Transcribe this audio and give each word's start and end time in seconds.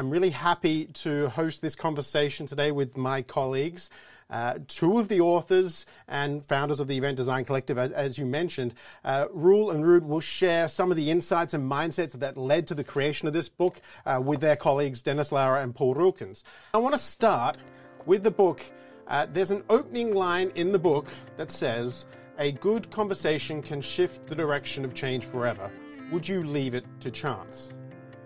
I'm 0.00 0.08
really 0.08 0.30
happy 0.30 0.86
to 0.86 1.28
host 1.28 1.60
this 1.60 1.76
conversation 1.76 2.46
today 2.46 2.72
with 2.72 2.96
my 2.96 3.20
colleagues. 3.20 3.90
Uh, 4.30 4.54
two 4.66 4.98
of 4.98 5.08
the 5.08 5.20
authors 5.20 5.84
and 6.08 6.42
founders 6.46 6.80
of 6.80 6.88
the 6.88 6.96
Event 6.96 7.18
Design 7.18 7.44
Collective, 7.44 7.76
as, 7.76 7.92
as 7.92 8.16
you 8.16 8.24
mentioned, 8.24 8.72
uh, 9.04 9.26
Roel 9.30 9.72
and 9.72 9.84
Ruud 9.84 10.06
will 10.06 10.20
share 10.20 10.68
some 10.68 10.90
of 10.90 10.96
the 10.96 11.10
insights 11.10 11.52
and 11.52 11.70
mindsets 11.70 12.12
that 12.12 12.38
led 12.38 12.66
to 12.68 12.74
the 12.74 12.82
creation 12.82 13.28
of 13.28 13.34
this 13.34 13.50
book 13.50 13.82
uh, 14.06 14.18
with 14.24 14.40
their 14.40 14.56
colleagues 14.56 15.02
Dennis 15.02 15.32
Luijer 15.32 15.62
and 15.62 15.74
Paul 15.74 15.94
Rulkens. 15.94 16.44
I 16.72 16.78
want 16.78 16.94
to 16.94 16.98
start 16.98 17.58
with 18.06 18.22
the 18.22 18.30
book. 18.30 18.64
Uh, 19.06 19.26
there's 19.30 19.50
an 19.50 19.64
opening 19.68 20.14
line 20.14 20.50
in 20.54 20.72
the 20.72 20.78
book 20.78 21.08
that 21.36 21.50
says, 21.50 22.06
A 22.38 22.52
good 22.52 22.90
conversation 22.90 23.60
can 23.60 23.82
shift 23.82 24.26
the 24.28 24.34
direction 24.34 24.86
of 24.86 24.94
change 24.94 25.26
forever. 25.26 25.70
Would 26.10 26.26
you 26.26 26.42
leave 26.42 26.72
it 26.72 26.86
to 27.00 27.10
chance? 27.10 27.70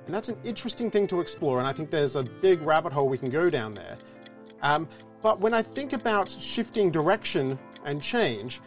And 0.07 0.15
that's 0.15 0.29
an 0.29 0.37
interesting 0.45 0.91
thing 0.91 1.07
to 1.09 1.21
explore, 1.21 1.59
and 1.59 1.67
I 1.67 1.73
think 1.73 1.91
there's 1.91 2.17
a 2.17 2.23
big 2.23 2.61
rabbit 2.63 2.93
hole 2.93 3.09
we 3.09 3.17
can 3.17 3.31
go 3.31 3.49
down 3.49 3.73
there. 3.73 3.97
Um, 4.63 4.87
but 5.23 5.41
when 5.41 5.55
I 5.55 5.63
think 5.63 5.95
about 5.95 6.29
shifting 6.29 6.91
direction 6.91 7.59
and 7.87 8.03
change, 8.03 8.61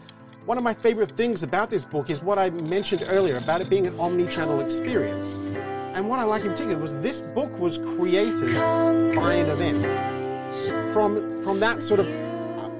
one 0.45 0.57
of 0.57 0.63
my 0.63 0.73
favorite 0.73 1.11
things 1.11 1.43
about 1.43 1.69
this 1.69 1.85
book 1.85 2.09
is 2.09 2.23
what 2.23 2.39
I 2.39 2.49
mentioned 2.49 3.05
earlier 3.09 3.37
about 3.37 3.61
it 3.61 3.69
being 3.69 3.85
an 3.85 3.99
omni 3.99 4.27
channel 4.27 4.61
experience. 4.61 5.57
And 5.93 6.09
what 6.09 6.19
I 6.19 6.23
like 6.23 6.43
in 6.43 6.51
particular 6.51 6.79
was 6.79 6.93
this 6.95 7.19
book 7.19 7.51
was 7.59 7.77
created 7.79 8.55
by 9.15 9.33
an 9.33 9.49
event. 9.49 10.93
From, 10.93 11.29
from 11.43 11.59
that 11.59 11.83
sort 11.83 11.99
of 11.99 12.07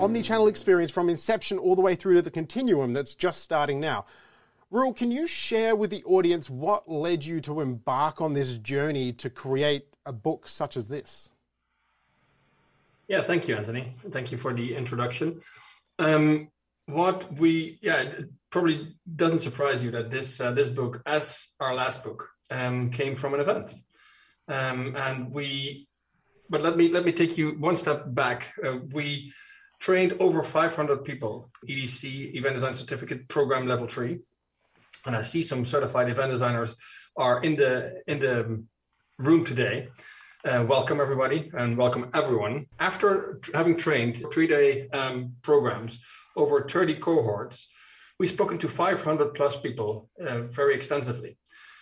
omni 0.02 0.24
channel 0.24 0.48
experience, 0.48 0.90
from 0.90 1.10
inception 1.10 1.60
all 1.60 1.76
the 1.76 1.82
way 1.82 1.94
through 1.94 2.16
to 2.16 2.22
the 2.22 2.32
continuum 2.32 2.94
that's 2.94 3.14
just 3.14 3.44
starting 3.44 3.80
now. 3.80 4.06
Roel, 4.70 4.94
can 4.94 5.12
you 5.12 5.28
share 5.28 5.76
with 5.78 5.92
the 5.92 6.04
audience 6.04 6.50
what 6.50 6.92
led 6.92 7.24
you 7.24 7.40
to 7.42 7.62
embark 7.62 8.20
on 8.20 8.34
this 8.34 8.58
journey 8.58 9.14
to 9.14 9.30
create 9.30 9.86
a 10.06 10.12
book 10.12 10.50
such 10.50 10.76
as 10.76 10.88
this? 10.88 11.30
Yeah, 13.08 13.24
thank 13.24 13.48
you, 13.48 13.56
Anthony. 13.56 13.96
Thank 14.12 14.34
you 14.34 14.38
for 14.38 14.54
the 14.54 14.76
introduction. 14.76 15.40
Um, 16.00 16.50
what 16.88 17.34
we, 17.34 17.80
yeah, 17.82 18.02
it 18.02 18.30
probably 18.50 18.96
doesn't 19.16 19.40
surprise 19.40 19.82
you 19.82 19.92
that 19.92 20.12
this 20.12 20.42
uh, 20.42 20.52
this 20.52 20.70
book, 20.70 21.02
as 21.06 21.48
our 21.62 21.74
last 21.74 22.04
book, 22.04 22.30
um, 22.52 22.92
came 22.92 23.16
from 23.16 23.34
an 23.34 23.40
event, 23.40 23.74
um, 24.50 24.96
and 24.98 25.32
we. 25.32 25.88
But 26.50 26.62
let 26.62 26.76
me 26.76 26.90
let 26.90 27.06
me 27.06 27.14
take 27.14 27.38
you 27.38 27.52
one 27.52 27.78
step 27.78 28.04
back. 28.14 28.54
Uh, 28.66 28.78
we 28.92 29.32
trained 29.80 30.16
over 30.20 30.44
500 30.44 31.06
people, 31.06 31.50
EDC 31.68 32.36
Event 32.36 32.56
Design 32.56 32.76
Certificate 32.76 33.28
Program 33.28 33.68
Level 33.68 33.88
Three, 33.88 34.20
and 35.06 35.16
I 35.16 35.22
see 35.22 35.44
some 35.44 35.66
certified 35.66 36.10
event 36.10 36.32
designers 36.32 36.76
are 37.16 37.42
in 37.42 37.56
the 37.56 38.02
in 38.08 38.20
the 38.20 38.64
room 39.20 39.46
today. 39.46 39.90
Uh, 40.46 40.64
welcome 40.68 41.02
everybody 41.02 41.52
and 41.54 41.78
welcome 41.78 42.10
everyone. 42.14 42.68
After 42.80 43.40
having 43.54 43.76
trained 43.76 44.24
three-day 44.32 44.88
um, 44.90 45.34
programs 45.42 46.00
over 46.36 46.68
30 46.70 46.96
cohorts, 46.96 47.68
we've 48.20 48.30
spoken 48.30 48.58
to 48.60 48.70
500 48.70 49.34
plus 49.34 49.60
people 49.60 50.10
uh, 50.22 50.44
very 50.44 50.76
extensively. 50.76 51.38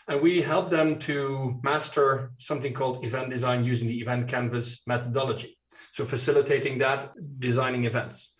And 0.07 0.21
we 0.21 0.41
help 0.41 0.69
them 0.69 0.99
to 0.99 1.59
master 1.63 2.31
something 2.37 2.73
called 2.73 3.03
event 3.03 3.29
design 3.29 3.63
using 3.63 3.87
the 3.87 3.99
event 3.99 4.29
canvas 4.29 4.81
methodology. 4.87 5.57
So 5.93 6.05
facilitating 6.05 6.77
that, 6.79 7.11
designing 7.39 7.85
events. 7.85 8.31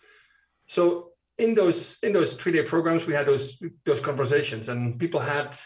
So 0.68 1.12
in 1.38 1.54
those 1.54 1.98
in 2.02 2.12
those 2.12 2.34
three 2.34 2.52
day 2.52 2.62
programs, 2.62 3.06
we 3.06 3.14
had 3.14 3.26
those 3.26 3.60
those 3.84 4.00
conversations, 4.00 4.68
and 4.68 4.98
people 4.98 5.20
had 5.20 5.56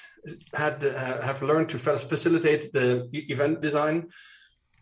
had 0.55 0.85
uh, 0.85 1.21
have 1.23 1.43
learned 1.43 1.69
to 1.71 1.79
facilitate 1.79 2.73
the 2.73 3.09
event 3.13 3.61
design. 3.61 4.09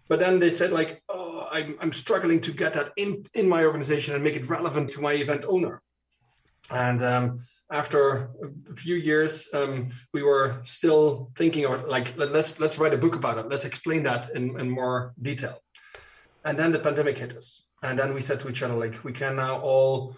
But 0.09 0.19
then 0.19 0.39
they 0.39 0.51
said 0.51 0.73
like 0.73 1.03
oh 1.09 1.47
i'm, 1.51 1.77
I'm 1.81 1.93
struggling 1.93 2.41
to 2.43 2.53
get 2.53 2.73
that 2.75 2.93
in 2.97 3.27
in 3.35 3.49
my 3.49 3.65
organization 3.65 4.15
and 4.15 4.25
make 4.25 4.37
it 4.37 4.49
relevant 4.49 4.93
to 4.93 5.01
my 5.01 5.13
event 5.13 5.45
owner. 5.47 5.83
And 6.71 7.03
um, 7.03 7.39
after 7.71 8.31
a 8.71 8.77
few 8.77 8.97
years 8.97 9.49
um, 9.55 9.91
we 10.13 10.23
were 10.23 10.61
still 10.65 11.31
thinking 11.37 11.65
of 11.67 11.87
like 11.87 12.17
let's 12.17 12.59
let's 12.59 12.79
write 12.79 12.95
a 12.95 12.99
book 12.99 13.17
about 13.17 13.39
it. 13.39 13.49
Let's 13.49 13.65
explain 13.65 14.03
that 14.05 14.31
in, 14.35 14.59
in 14.59 14.71
more 14.71 15.15
detail. 15.21 15.59
And 16.45 16.59
then 16.59 16.73
the 16.73 16.79
pandemic 16.79 17.19
hit 17.19 17.37
us. 17.37 17.65
And 17.83 17.99
then 17.99 18.15
we 18.15 18.23
said 18.23 18.41
to 18.41 18.49
each 18.49 18.63
other 18.63 18.75
like 18.75 19.05
we 19.05 19.13
can 19.13 19.37
now 19.37 19.61
all 19.61 20.17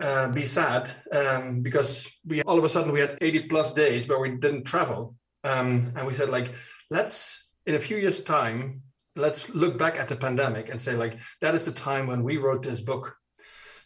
uh, 0.00 0.28
be 0.28 0.46
sad 0.46 0.90
um, 1.12 1.62
because 1.62 2.08
we 2.26 2.42
all 2.42 2.58
of 2.58 2.64
a 2.64 2.68
sudden 2.68 2.92
we 2.92 3.00
had 3.00 3.18
80 3.20 3.48
plus 3.48 3.72
days 3.74 4.08
where 4.08 4.18
we 4.18 4.30
didn't 4.30 4.64
travel 4.64 5.14
um, 5.44 5.92
and 5.96 6.06
we 6.06 6.14
said 6.14 6.30
like 6.30 6.52
let's 6.90 7.40
in 7.66 7.74
a 7.74 7.80
few 7.80 7.96
years' 7.96 8.22
time, 8.22 8.82
let's 9.16 9.48
look 9.50 9.78
back 9.78 9.98
at 9.98 10.08
the 10.08 10.16
pandemic 10.16 10.70
and 10.70 10.80
say, 10.80 10.94
like, 10.96 11.18
that 11.40 11.54
is 11.54 11.64
the 11.64 11.72
time 11.72 12.06
when 12.06 12.22
we 12.22 12.36
wrote 12.36 12.62
this 12.62 12.80
book. 12.80 13.16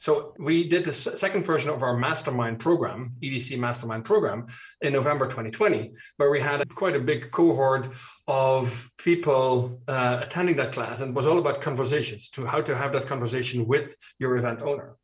So 0.01 0.35
we 0.39 0.69
did 0.69 0.85
the 0.85 0.93
second 0.93 1.45
version 1.45 1.71
of 1.71 1.83
our 1.83 1.97
mastermind 1.97 2.61
program, 2.61 3.15
EDC 3.23 3.59
mastermind 3.59 4.05
program, 4.05 4.47
in 4.83 4.93
November 4.93 5.25
2020, 5.27 5.93
where 6.19 6.31
we 6.31 6.41
had 6.41 6.75
quite 6.75 6.95
a 6.95 7.01
big 7.01 7.31
cohort 7.31 7.89
of 8.29 8.91
people 8.99 9.81
uh, 9.89 10.19
attending 10.21 10.57
that 10.57 10.73
class, 10.73 11.01
and 11.01 11.11
it 11.11 11.15
was 11.15 11.27
all 11.27 11.39
about 11.39 11.63
conversations 11.63 12.29
to 12.31 12.45
how 12.45 12.61
to 12.61 12.77
have 12.77 12.93
that 12.93 13.07
conversation 13.07 13.67
with 13.67 13.97
your 14.19 14.37
event 14.37 14.61
owner. 14.61 14.97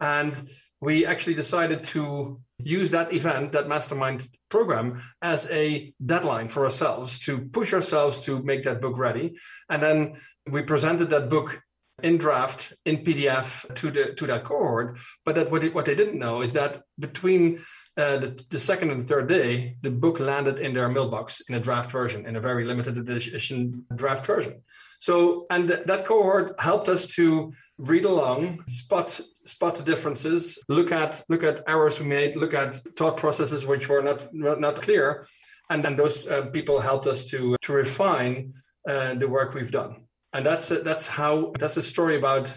And 0.00 0.48
we 0.80 1.04
actually 1.04 1.34
decided 1.34 1.84
to 1.84 2.40
use 2.58 2.90
that 2.90 3.12
event, 3.12 3.52
that 3.52 3.68
mastermind 3.68 4.28
program, 4.48 5.02
as 5.20 5.46
a 5.50 5.92
deadline 6.04 6.48
for 6.48 6.64
ourselves 6.64 7.18
to 7.20 7.38
push 7.38 7.72
ourselves 7.72 8.20
to 8.22 8.42
make 8.42 8.62
that 8.64 8.80
book 8.80 8.98
ready. 8.98 9.36
And 9.68 9.82
then 9.82 10.16
we 10.50 10.62
presented 10.62 11.10
that 11.10 11.28
book 11.28 11.62
in 12.02 12.16
draft 12.16 12.72
in 12.86 12.98
PDF 12.98 13.74
to 13.74 13.90
the 13.90 14.14
to 14.14 14.26
that 14.26 14.44
cohort. 14.44 14.98
But 15.24 15.34
that 15.34 15.50
what, 15.50 15.64
it, 15.64 15.74
what 15.74 15.84
they 15.84 15.94
didn't 15.94 16.18
know 16.18 16.42
is 16.42 16.52
that 16.54 16.82
between 16.98 17.58
uh, 17.96 18.18
the, 18.18 18.44
the 18.48 18.60
second 18.60 18.90
and 18.90 19.00
the 19.00 19.04
third 19.04 19.28
day, 19.28 19.76
the 19.82 19.90
book 19.90 20.20
landed 20.20 20.58
in 20.58 20.72
their 20.72 20.88
mailbox 20.88 21.42
in 21.42 21.54
a 21.54 21.60
draft 21.60 21.90
version, 21.90 22.26
in 22.26 22.36
a 22.36 22.40
very 22.40 22.64
limited 22.64 22.96
edition 22.96 23.84
draft 23.94 24.24
version. 24.24 24.62
So, 25.00 25.46
and 25.50 25.68
th- 25.68 25.86
that 25.86 26.04
cohort 26.04 26.60
helped 26.60 26.88
us 26.88 27.06
to 27.16 27.52
read 27.78 28.04
along, 28.04 28.64
spot 28.68 29.20
spot 29.50 29.74
the 29.76 29.82
differences, 29.82 30.58
look 30.68 30.92
at 30.92 31.22
look 31.28 31.44
at 31.44 31.62
errors 31.66 32.00
we 32.00 32.06
made, 32.06 32.36
look 32.36 32.54
at 32.54 32.74
thought 32.96 33.16
processes 33.16 33.66
which 33.66 33.88
were 33.88 34.02
not 34.02 34.20
not 34.32 34.82
clear, 34.82 35.26
and 35.70 35.84
then 35.84 35.96
those 35.96 36.26
uh, 36.26 36.42
people 36.56 36.80
helped 36.80 37.06
us 37.06 37.24
to 37.26 37.56
to 37.62 37.72
refine 37.72 38.52
uh, 38.88 39.14
the 39.14 39.28
work 39.28 39.54
we've 39.54 39.72
done. 39.72 39.92
And 40.32 40.44
that's 40.46 40.70
uh, 40.70 40.80
that's 40.84 41.06
how 41.06 41.52
that's 41.58 41.76
a 41.76 41.82
story 41.82 42.16
about 42.16 42.54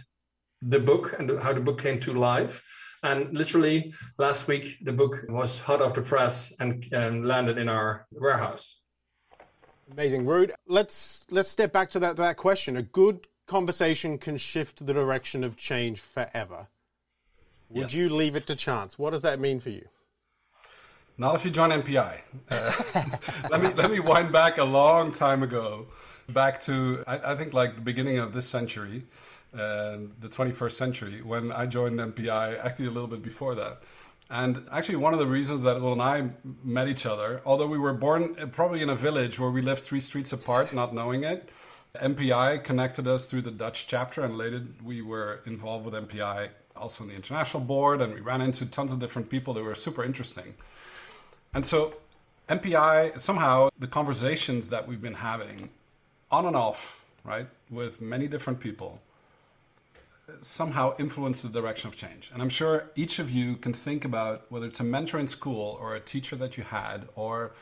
the 0.62 0.80
book 0.80 1.16
and 1.20 1.40
how 1.40 1.54
the 1.54 1.60
book 1.60 1.82
came 1.82 2.00
to 2.02 2.14
life. 2.14 2.64
And 3.04 3.38
literally 3.38 3.94
last 4.18 4.48
week, 4.48 4.78
the 4.82 4.94
book 4.94 5.26
was 5.28 5.60
hot 5.60 5.82
off 5.82 5.94
the 5.94 6.02
press 6.02 6.54
and 6.60 6.88
um, 6.94 7.24
landed 7.26 7.58
in 7.58 7.68
our 7.68 8.08
warehouse. 8.12 8.80
Amazing, 9.92 10.24
Ruud. 10.26 10.52
Let's 10.68 11.26
let's 11.30 11.50
step 11.50 11.74
back 11.74 11.90
to 11.92 12.00
that 12.00 12.16
to 12.16 12.22
that 12.22 12.38
question. 12.38 12.78
A 12.78 12.82
good 12.82 13.28
conversation 13.48 14.18
can 14.18 14.38
shift 14.38 14.86
the 14.86 14.94
direction 14.94 15.44
of 15.44 15.58
change 15.58 16.00
forever. 16.00 16.68
Would 17.74 17.82
yes. 17.82 17.94
you 17.94 18.10
leave 18.16 18.36
it 18.36 18.46
to 18.48 18.56
chance? 18.56 19.00
What 19.00 19.12
does 19.12 19.24
that 19.24 19.40
mean 19.40 19.60
for 19.60 19.72
you? 19.72 19.88
Not 21.18 21.36
if 21.36 21.46
you 21.46 21.52
join 21.52 21.70
MPI. 21.70 22.20
Uh, 22.50 22.72
let 23.50 23.62
me 23.62 23.74
let 23.74 23.90
me 23.90 24.00
wind 24.00 24.32
back 24.32 24.58
a 24.58 24.64
long 24.64 25.12
time 25.12 25.42
ago, 25.42 25.88
back 26.30 26.62
to 26.62 27.04
I, 27.08 27.32
I 27.32 27.36
think 27.36 27.54
like 27.54 27.76
the 27.76 27.82
beginning 27.82 28.20
of 28.20 28.34
this 28.34 28.48
century, 28.48 29.06
uh, 29.54 29.98
the 30.20 30.30
21st 30.30 30.72
century, 30.74 31.22
when 31.22 31.52
I 31.52 31.66
joined 31.66 32.00
MPI. 32.00 32.64
Actually, 32.64 32.88
a 32.88 32.92
little 32.92 33.08
bit 33.08 33.24
before 33.24 33.56
that. 33.56 33.82
And 34.30 34.68
actually, 34.72 34.98
one 34.98 35.14
of 35.14 35.20
the 35.20 35.28
reasons 35.28 35.64
that 35.64 35.80
Roel 35.82 35.94
and 35.94 36.02
I 36.02 36.30
met 36.64 36.88
each 36.88 37.06
other, 37.06 37.42
although 37.46 37.68
we 37.68 37.78
were 37.78 37.94
born 37.94 38.36
uh, 38.40 38.48
probably 38.48 38.82
in 38.82 38.90
a 38.90 38.96
village 38.96 39.40
where 39.40 39.50
we 39.50 39.62
lived 39.62 39.82
three 39.82 40.00
streets 40.00 40.32
apart, 40.32 40.74
not 40.74 40.94
knowing 40.94 41.24
it, 41.24 41.50
MPI 41.96 42.64
connected 42.64 43.08
us 43.08 43.28
through 43.28 43.44
the 43.44 43.52
Dutch 43.52 43.88
chapter, 43.88 44.24
and 44.24 44.38
later 44.38 44.64
we 44.84 45.02
were 45.02 45.42
involved 45.46 45.86
with 45.86 45.94
MPI 45.94 46.50
also 46.84 47.06
on 47.06 47.10
the 47.10 47.16
international 47.16 47.64
board, 47.64 48.02
and 48.02 48.14
we 48.14 48.20
ran 48.20 48.42
into 48.42 48.66
tons 48.66 48.92
of 48.92 49.00
different 49.00 49.30
people 49.30 49.54
that 49.54 49.64
were 49.64 49.74
super 49.74 50.04
interesting. 50.04 50.54
And 51.54 51.66
so, 51.66 51.96
MPI, 52.50 53.20
somehow, 53.20 53.70
the 53.80 53.88
conversations 53.88 54.68
that 54.68 54.86
we've 54.86 55.02
been 55.02 55.16
having 55.16 55.70
on 56.30 56.46
and 56.46 56.58
off, 56.58 57.02
right, 57.24 57.48
with 57.70 58.02
many 58.02 58.28
different 58.28 58.60
people, 58.60 59.00
somehow 60.42 60.94
influence 61.00 61.42
the 61.42 61.48
direction 61.48 61.88
of 61.88 61.96
change. 61.96 62.30
And 62.34 62.42
I'm 62.42 62.50
sure 62.50 62.90
each 62.96 63.18
of 63.18 63.32
you 63.32 63.56
can 63.56 63.74
think 63.74 64.04
about 64.04 64.46
whether 64.50 64.66
it's 64.66 64.82
a 64.82 64.84
mentor 64.84 65.20
in 65.20 65.28
school 65.28 65.78
or 65.80 65.96
a 65.96 66.02
teacher 66.02 66.36
that 66.36 66.58
you 66.58 66.66
had 66.66 67.08
or 67.16 67.54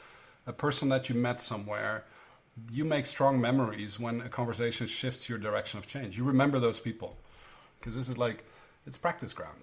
a 0.47 0.53
person 0.53 0.89
that 0.89 1.09
you 1.09 1.15
met 1.15 1.39
somewhere. 1.39 2.05
You 2.71 2.85
make 2.85 3.05
strong 3.05 3.39
memories 3.39 3.99
when 3.99 4.21
a 4.21 4.29
conversation 4.29 4.87
shifts 4.87 5.29
your 5.29 5.37
direction 5.37 5.77
of 5.77 5.85
change. 5.85 6.17
You 6.17 6.23
remember 6.23 6.59
those 6.59 6.79
people 6.79 7.17
because 7.79 7.95
this 7.95 8.09
is 8.09 8.17
like 8.17 8.43
it's 8.85 8.97
practice 8.97 9.33
ground. 9.33 9.61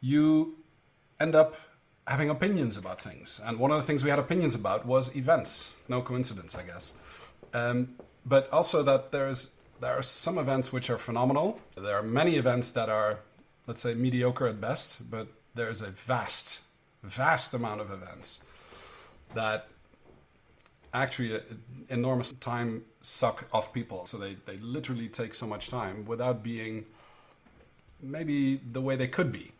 You 0.00 0.56
end 1.20 1.34
up 1.34 1.56
having 2.06 2.28
opinions 2.28 2.76
about 2.76 3.00
things. 3.00 3.40
And 3.42 3.58
one 3.58 3.70
of 3.70 3.78
the 3.78 3.86
things 3.86 4.04
we 4.04 4.10
had 4.10 4.18
opinions 4.18 4.54
about 4.54 4.84
was 4.86 5.14
events. 5.16 5.72
No 5.88 6.02
coincidence, 6.02 6.54
I 6.54 6.62
guess. 6.62 6.92
Um, 7.52 7.94
but 8.26 8.52
also 8.52 8.82
that 8.82 9.12
there's 9.12 9.50
there 9.80 9.98
are 9.98 10.02
some 10.02 10.38
events 10.38 10.72
which 10.72 10.88
are 10.88 10.98
phenomenal. 10.98 11.60
There 11.76 11.96
are 11.96 12.02
many 12.02 12.36
events 12.36 12.70
that 12.70 12.88
are, 12.88 13.20
let's 13.66 13.80
say, 13.80 13.94
mediocre 13.94 14.46
at 14.46 14.60
best. 14.60 15.10
But 15.10 15.28
there's 15.54 15.80
a 15.80 15.90
vast, 15.90 16.60
vast 17.02 17.52
amount 17.54 17.80
of 17.80 17.90
events 17.90 18.40
that 19.34 19.68
actually 20.92 21.34
uh, 21.34 21.40
enormous 21.88 22.32
time 22.32 22.84
suck 23.02 23.48
off 23.52 23.72
people. 23.72 24.06
So 24.06 24.16
they, 24.16 24.36
they 24.46 24.56
literally 24.58 25.08
take 25.08 25.34
so 25.34 25.46
much 25.46 25.68
time 25.68 26.04
without 26.04 26.42
being 26.42 26.86
maybe 28.04 28.56
the 28.56 28.80
way 28.80 28.96
they 28.96 29.08
could 29.08 29.32
be. 29.32 29.52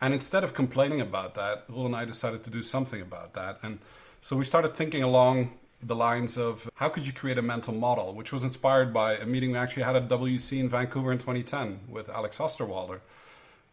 And 0.00 0.12
instead 0.12 0.44
of 0.44 0.52
complaining 0.52 1.00
about 1.00 1.34
that, 1.34 1.64
Roel 1.68 1.86
and 1.86 1.96
I 1.96 2.04
decided 2.04 2.44
to 2.44 2.50
do 2.50 2.62
something 2.62 3.00
about 3.00 3.32
that. 3.34 3.58
And 3.62 3.78
so 4.20 4.36
we 4.36 4.44
started 4.44 4.74
thinking 4.74 5.02
along 5.02 5.52
the 5.82 5.94
lines 5.94 6.36
of 6.36 6.68
how 6.74 6.88
could 6.88 7.06
you 7.06 7.12
create 7.12 7.38
a 7.38 7.42
mental 7.42 7.72
model, 7.72 8.14
which 8.14 8.32
was 8.32 8.42
inspired 8.42 8.92
by 8.92 9.16
a 9.16 9.26
meeting 9.26 9.52
we 9.52 9.58
actually 9.58 9.84
had 9.84 9.96
at 9.96 10.08
WEC 10.08 10.58
in 10.58 10.68
Vancouver 10.68 11.12
in 11.12 11.18
2010 11.18 11.80
with 11.88 12.08
Alex 12.08 12.38
Osterwalder, 12.38 13.00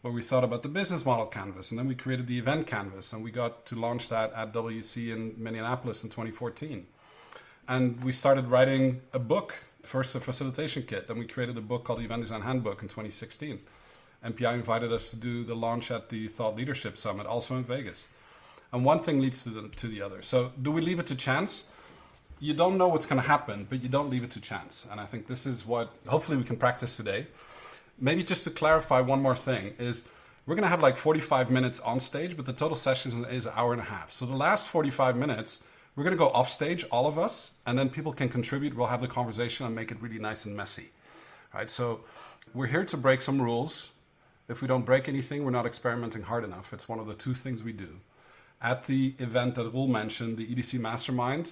where 0.01 0.13
we 0.13 0.21
thought 0.21 0.43
about 0.43 0.63
the 0.63 0.69
business 0.69 1.05
model 1.05 1.25
canvas. 1.25 1.71
And 1.71 1.79
then 1.79 1.87
we 1.87 1.95
created 1.95 2.27
the 2.27 2.37
event 2.37 2.67
canvas, 2.67 3.13
and 3.13 3.23
we 3.23 3.31
got 3.31 3.65
to 3.67 3.75
launch 3.75 4.09
that 4.09 4.31
at 4.33 4.53
WEC 4.53 5.11
in 5.13 5.33
Minneapolis 5.37 6.03
in 6.03 6.09
2014. 6.09 6.85
And 7.67 8.03
we 8.03 8.11
started 8.11 8.47
writing 8.47 9.01
a 9.13 9.19
book, 9.19 9.55
first 9.83 10.15
a 10.15 10.19
facilitation 10.19 10.83
kit, 10.83 11.07
then 11.07 11.19
we 11.19 11.25
created 11.25 11.57
a 11.57 11.61
book 11.61 11.83
called 11.83 11.99
the 11.99 12.05
Event 12.05 12.23
Design 12.23 12.41
Handbook 12.41 12.81
in 12.81 12.87
2016. 12.87 13.59
MPI 14.25 14.53
invited 14.53 14.91
us 14.91 15.09
to 15.09 15.17
do 15.17 15.43
the 15.43 15.55
launch 15.55 15.91
at 15.91 16.09
the 16.09 16.27
Thought 16.29 16.55
Leadership 16.55 16.97
Summit, 16.97 17.27
also 17.27 17.55
in 17.57 17.63
Vegas. 17.63 18.07
And 18.71 18.85
one 18.85 18.99
thing 18.99 19.19
leads 19.19 19.43
to 19.43 19.49
the, 19.49 19.67
to 19.67 19.87
the 19.87 20.01
other. 20.01 20.21
So, 20.21 20.53
do 20.59 20.71
we 20.71 20.81
leave 20.81 20.99
it 20.99 21.07
to 21.07 21.15
chance? 21.15 21.65
You 22.39 22.53
don't 22.53 22.77
know 22.77 22.87
what's 22.87 23.05
going 23.05 23.21
to 23.21 23.27
happen, 23.27 23.67
but 23.69 23.83
you 23.83 23.89
don't 23.89 24.09
leave 24.09 24.23
it 24.23 24.31
to 24.31 24.41
chance. 24.41 24.87
And 24.89 24.99
I 24.99 25.05
think 25.05 25.27
this 25.27 25.45
is 25.45 25.65
what 25.65 25.91
hopefully 26.07 26.37
we 26.37 26.43
can 26.43 26.57
practice 26.57 26.97
today. 26.97 27.27
Maybe 27.99 28.23
just 28.23 28.43
to 28.45 28.49
clarify 28.49 29.01
one 29.01 29.21
more 29.21 29.35
thing 29.35 29.75
is 29.77 30.01
we're 30.45 30.55
going 30.55 30.63
to 30.63 30.69
have 30.69 30.81
like 30.81 30.97
45 30.97 31.51
minutes 31.51 31.79
on 31.81 31.99
stage, 31.99 32.35
but 32.35 32.45
the 32.45 32.53
total 32.53 32.75
session 32.75 33.25
is 33.25 33.45
an 33.45 33.53
hour 33.55 33.71
and 33.71 33.81
a 33.81 33.85
half. 33.85 34.11
So 34.11 34.25
the 34.25 34.35
last 34.35 34.67
45 34.67 35.15
minutes, 35.15 35.63
we're 35.95 36.03
going 36.03 36.15
to 36.15 36.17
go 36.17 36.29
off 36.29 36.49
stage, 36.49 36.85
all 36.91 37.07
of 37.07 37.19
us, 37.19 37.51
and 37.65 37.77
then 37.77 37.89
people 37.89 38.13
can 38.13 38.29
contribute. 38.29 38.75
We'll 38.75 38.87
have 38.87 39.01
the 39.01 39.07
conversation 39.07 39.65
and 39.65 39.75
make 39.75 39.91
it 39.91 40.01
really 40.01 40.19
nice 40.19 40.45
and 40.45 40.55
messy. 40.55 40.91
Right? 41.53 41.69
So 41.69 42.01
we're 42.53 42.67
here 42.67 42.85
to 42.85 42.97
break 42.97 43.21
some 43.21 43.41
rules 43.41 43.89
if 44.47 44.61
we 44.61 44.67
don't 44.67 44.85
break 44.85 45.07
anything, 45.07 45.45
we're 45.45 45.51
not 45.51 45.65
experimenting 45.65 46.23
hard 46.23 46.43
enough. 46.43 46.73
It's 46.73 46.89
one 46.89 46.99
of 46.99 47.07
the 47.07 47.13
two 47.13 47.33
things 47.33 47.63
we 47.63 47.71
do. 47.71 48.01
At 48.61 48.85
the 48.85 49.15
event 49.19 49.55
that 49.55 49.73
Roel 49.73 49.87
mentioned, 49.87 50.37
the 50.37 50.45
EDC 50.45 50.79
Mastermind, 50.79 51.51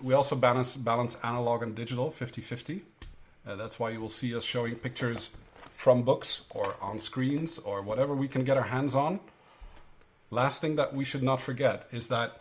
we 0.00 0.14
also 0.14 0.36
balance, 0.36 0.76
balance 0.76 1.16
analog 1.22 1.62
and 1.62 1.74
digital 1.74 2.10
50 2.10 2.40
50. 2.40 2.82
Uh, 3.46 3.56
that's 3.56 3.78
why 3.78 3.90
you 3.90 4.00
will 4.00 4.10
see 4.10 4.34
us 4.34 4.44
showing 4.44 4.74
pictures 4.74 5.30
from 5.72 6.02
books 6.02 6.42
or 6.54 6.76
on 6.80 6.98
screens 6.98 7.58
or 7.58 7.80
whatever 7.80 8.14
we 8.14 8.28
can 8.28 8.44
get 8.44 8.56
our 8.56 8.64
hands 8.64 8.94
on. 8.94 9.20
Last 10.30 10.60
thing 10.60 10.76
that 10.76 10.94
we 10.94 11.04
should 11.04 11.22
not 11.22 11.40
forget 11.40 11.88
is 11.90 12.08
that 12.08 12.39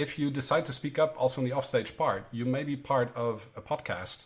if 0.00 0.18
you 0.18 0.30
decide 0.30 0.64
to 0.64 0.72
speak 0.72 0.98
up 0.98 1.14
also 1.18 1.42
in 1.42 1.46
the 1.46 1.52
offstage 1.52 1.94
part, 1.94 2.24
you 2.32 2.46
may 2.46 2.64
be 2.64 2.74
part 2.74 3.14
of 3.14 3.48
a 3.54 3.60
podcast, 3.60 4.24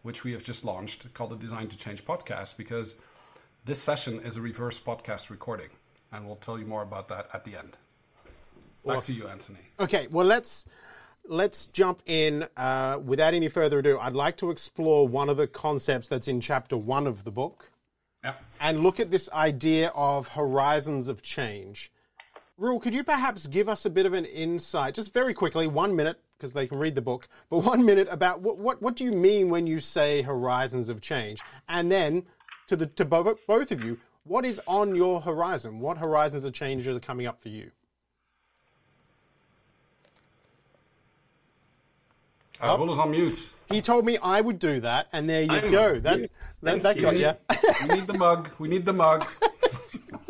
which 0.00 0.24
we 0.24 0.32
have 0.32 0.42
just 0.42 0.64
launched 0.64 1.12
called 1.12 1.30
the 1.30 1.36
Design 1.36 1.68
to 1.68 1.76
Change 1.76 2.06
podcast, 2.06 2.56
because 2.56 2.96
this 3.66 3.78
session 3.82 4.18
is 4.20 4.38
a 4.38 4.40
reverse 4.40 4.80
podcast 4.80 5.28
recording, 5.28 5.68
and 6.10 6.26
we'll 6.26 6.36
tell 6.36 6.58
you 6.58 6.64
more 6.64 6.82
about 6.82 7.08
that 7.08 7.28
at 7.34 7.44
the 7.44 7.54
end. 7.54 7.76
Back 8.86 8.96
awesome. 8.96 9.14
to 9.14 9.20
you, 9.20 9.28
Anthony. 9.28 9.58
Okay, 9.78 10.06
well 10.10 10.24
let's 10.24 10.64
let's 11.28 11.66
jump 11.66 12.00
in. 12.06 12.48
Uh, 12.56 12.98
without 13.04 13.34
any 13.34 13.48
further 13.48 13.80
ado, 13.80 13.98
I'd 13.98 14.14
like 14.14 14.38
to 14.38 14.50
explore 14.50 15.06
one 15.06 15.28
of 15.28 15.36
the 15.36 15.46
concepts 15.46 16.08
that's 16.08 16.28
in 16.28 16.40
chapter 16.40 16.78
one 16.78 17.06
of 17.06 17.24
the 17.24 17.30
book, 17.30 17.70
yeah. 18.24 18.36
and 18.58 18.82
look 18.82 18.98
at 18.98 19.10
this 19.10 19.28
idea 19.32 19.88
of 19.88 20.28
horizons 20.28 21.08
of 21.08 21.20
change. 21.22 21.92
Roel, 22.60 22.78
could 22.78 22.92
you 22.92 23.02
perhaps 23.02 23.46
give 23.46 23.70
us 23.70 23.86
a 23.86 23.90
bit 23.90 24.04
of 24.04 24.12
an 24.12 24.26
insight, 24.26 24.94
just 24.94 25.14
very 25.14 25.32
quickly, 25.32 25.66
one 25.66 25.96
minute, 25.96 26.20
because 26.36 26.52
they 26.52 26.66
can 26.66 26.78
read 26.78 26.94
the 26.94 27.00
book, 27.00 27.26
but 27.48 27.58
one 27.64 27.86
minute 27.86 28.06
about 28.10 28.42
what, 28.42 28.58
what, 28.58 28.82
what 28.82 28.94
do 28.94 29.02
you 29.02 29.12
mean 29.12 29.48
when 29.48 29.66
you 29.66 29.80
say 29.80 30.20
horizons 30.20 30.90
of 30.90 31.00
change? 31.00 31.40
And 31.70 31.90
then 31.90 32.24
to 32.66 32.76
the 32.76 32.84
to 32.86 33.06
both 33.06 33.38
both 33.46 33.72
of 33.72 33.82
you, 33.82 33.98
what 34.24 34.44
is 34.44 34.60
on 34.66 34.94
your 34.94 35.22
horizon? 35.22 35.80
What 35.80 35.96
horizons 35.96 36.44
of 36.44 36.52
change 36.52 36.86
are 36.86 37.00
coming 37.00 37.26
up 37.26 37.40
for 37.40 37.48
you? 37.48 37.70
Uh, 42.60 42.76
oh. 42.78 42.90
is 42.90 42.98
on 42.98 43.10
mute. 43.10 43.48
He 43.70 43.80
told 43.80 44.04
me 44.04 44.18
I 44.18 44.42
would 44.42 44.58
do 44.58 44.80
that, 44.80 45.08
and 45.14 45.30
there 45.30 45.42
you 45.42 45.50
I'm 45.50 45.70
go. 45.70 45.98
That, 45.98 46.30
that, 46.62 46.82
that 46.82 47.00
got 47.00 47.16
you. 47.16 47.32
We 47.88 47.94
need 47.94 48.06
the 48.06 48.18
mug. 48.18 48.50
We 48.58 48.68
need 48.68 48.84
the 48.84 48.92
mug. 48.92 49.26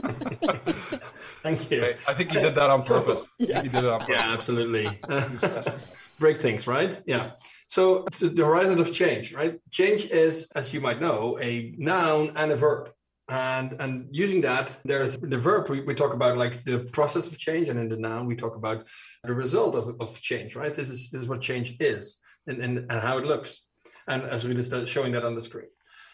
Thank 1.42 1.70
you. 1.70 1.84
I 2.08 2.14
think 2.14 2.30
he 2.32 2.40
did 2.40 2.54
that 2.54 2.70
on 2.70 2.82
purpose. 2.82 3.22
Yeah, 3.38 3.62
he 3.62 3.68
did 3.68 3.84
it 3.84 3.90
on 3.90 4.00
purpose. 4.00 4.16
yeah 4.16 4.32
absolutely. 4.32 5.00
Break 6.18 6.36
things, 6.36 6.66
right? 6.66 7.00
Yeah. 7.06 7.30
So 7.66 8.04
the 8.20 8.44
horizon 8.44 8.78
of 8.78 8.92
change, 8.92 9.32
right? 9.32 9.58
Change 9.70 10.04
is, 10.06 10.48
as 10.54 10.74
you 10.74 10.80
might 10.80 11.00
know, 11.00 11.38
a 11.40 11.74
noun 11.78 12.32
and 12.36 12.52
a 12.52 12.56
verb. 12.56 12.90
And, 13.30 13.80
and 13.80 14.08
using 14.10 14.40
that, 14.42 14.76
there's 14.84 15.16
the 15.16 15.38
verb, 15.38 15.70
we, 15.70 15.80
we 15.80 15.94
talk 15.94 16.12
about 16.12 16.36
like 16.36 16.64
the 16.64 16.80
process 16.92 17.28
of 17.28 17.38
change, 17.38 17.68
and 17.68 17.78
in 17.78 17.88
the 17.88 17.96
noun, 17.96 18.26
we 18.26 18.34
talk 18.34 18.56
about 18.56 18.88
the 19.22 19.32
result 19.32 19.76
of, 19.76 19.96
of 20.00 20.20
change, 20.20 20.56
right? 20.56 20.74
This 20.74 20.90
is, 20.90 21.10
this 21.10 21.22
is 21.22 21.28
what 21.28 21.40
change 21.40 21.76
is 21.80 22.18
and, 22.46 22.60
and, 22.60 22.78
and 22.78 23.00
how 23.00 23.18
it 23.18 23.24
looks. 23.24 23.62
And 24.08 24.24
as 24.24 24.44
we 24.44 24.52
just 24.54 24.72
uh, 24.72 24.84
showing 24.84 25.12
that 25.12 25.24
on 25.24 25.36
the 25.36 25.42
screen. 25.42 25.68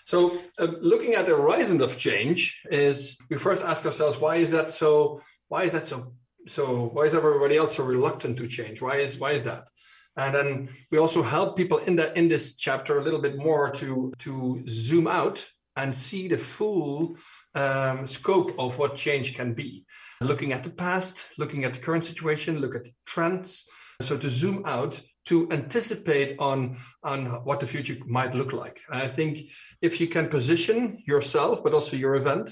So 0.06 0.38
uh, 0.58 0.68
looking 0.80 1.14
at 1.14 1.26
the 1.26 1.36
horizon 1.36 1.82
of 1.82 1.98
change 1.98 2.62
is 2.70 3.18
we 3.28 3.36
first 3.36 3.62
ask 3.64 3.84
ourselves, 3.84 4.18
why 4.20 4.36
is 4.36 4.52
that 4.52 4.72
so, 4.72 5.20
why 5.48 5.64
is 5.64 5.72
that 5.72 5.86
so, 5.88 6.14
so 6.46 6.90
why 6.94 7.04
is 7.06 7.14
everybody 7.14 7.56
else 7.56 7.76
so 7.76 7.84
reluctant 7.84 8.38
to 8.38 8.46
change? 8.46 8.80
Why 8.80 8.98
is, 8.98 9.18
why 9.18 9.32
is 9.32 9.42
that? 9.42 9.68
and 10.16 10.34
then 10.34 10.68
we 10.90 10.98
also 10.98 11.22
help 11.22 11.56
people 11.56 11.78
in 11.78 11.96
that 11.96 12.16
in 12.16 12.28
this 12.28 12.56
chapter 12.56 12.98
a 12.98 13.04
little 13.04 13.20
bit 13.20 13.36
more 13.36 13.70
to 13.70 14.12
to 14.18 14.62
zoom 14.66 15.06
out 15.06 15.46
and 15.76 15.94
see 15.94 16.26
the 16.26 16.38
full 16.38 17.16
um, 17.54 18.06
scope 18.06 18.54
of 18.58 18.78
what 18.78 18.96
change 18.96 19.34
can 19.34 19.52
be 19.52 19.84
looking 20.20 20.52
at 20.52 20.64
the 20.64 20.70
past 20.70 21.26
looking 21.38 21.64
at 21.64 21.74
the 21.74 21.80
current 21.80 22.04
situation 22.04 22.60
look 22.60 22.74
at 22.74 22.84
the 22.84 22.92
trends 23.04 23.66
so 24.00 24.16
to 24.16 24.30
zoom 24.30 24.62
out 24.64 25.00
to 25.26 25.50
anticipate 25.50 26.38
on 26.38 26.76
on 27.02 27.26
what 27.44 27.60
the 27.60 27.66
future 27.66 27.96
might 28.06 28.34
look 28.34 28.52
like 28.52 28.80
and 28.90 29.02
i 29.02 29.08
think 29.08 29.50
if 29.82 30.00
you 30.00 30.08
can 30.08 30.28
position 30.28 31.02
yourself 31.06 31.62
but 31.62 31.74
also 31.74 31.96
your 31.96 32.14
event 32.14 32.50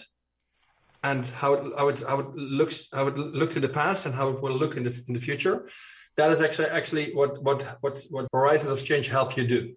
and 1.02 1.26
how 1.26 1.52
it, 1.52 1.73
how 1.78 1.88
it, 1.88 2.02
how 2.09 2.19
it 2.21 2.28
looks 2.35 2.88
how 2.93 3.07
it 3.07 3.16
looked 3.16 3.57
in 3.57 3.62
the 3.62 3.69
past 3.69 4.07
and 4.07 4.14
how 4.14 4.28
it 4.28 4.43
will 4.43 4.57
look 4.57 4.76
in 4.76 4.85
the, 4.85 5.04
in 5.09 5.14
the 5.14 5.21
future 5.21 5.66
that 6.16 6.31
is 6.31 6.40
actually 6.40 6.69
actually 6.69 7.12
what 7.14 7.43
what 7.43 7.78
what 7.81 7.99
what 8.11 8.26
horizons 8.33 8.71
of 8.73 8.85
change 8.85 9.09
help 9.09 9.37
you 9.37 9.47
do. 9.47 9.75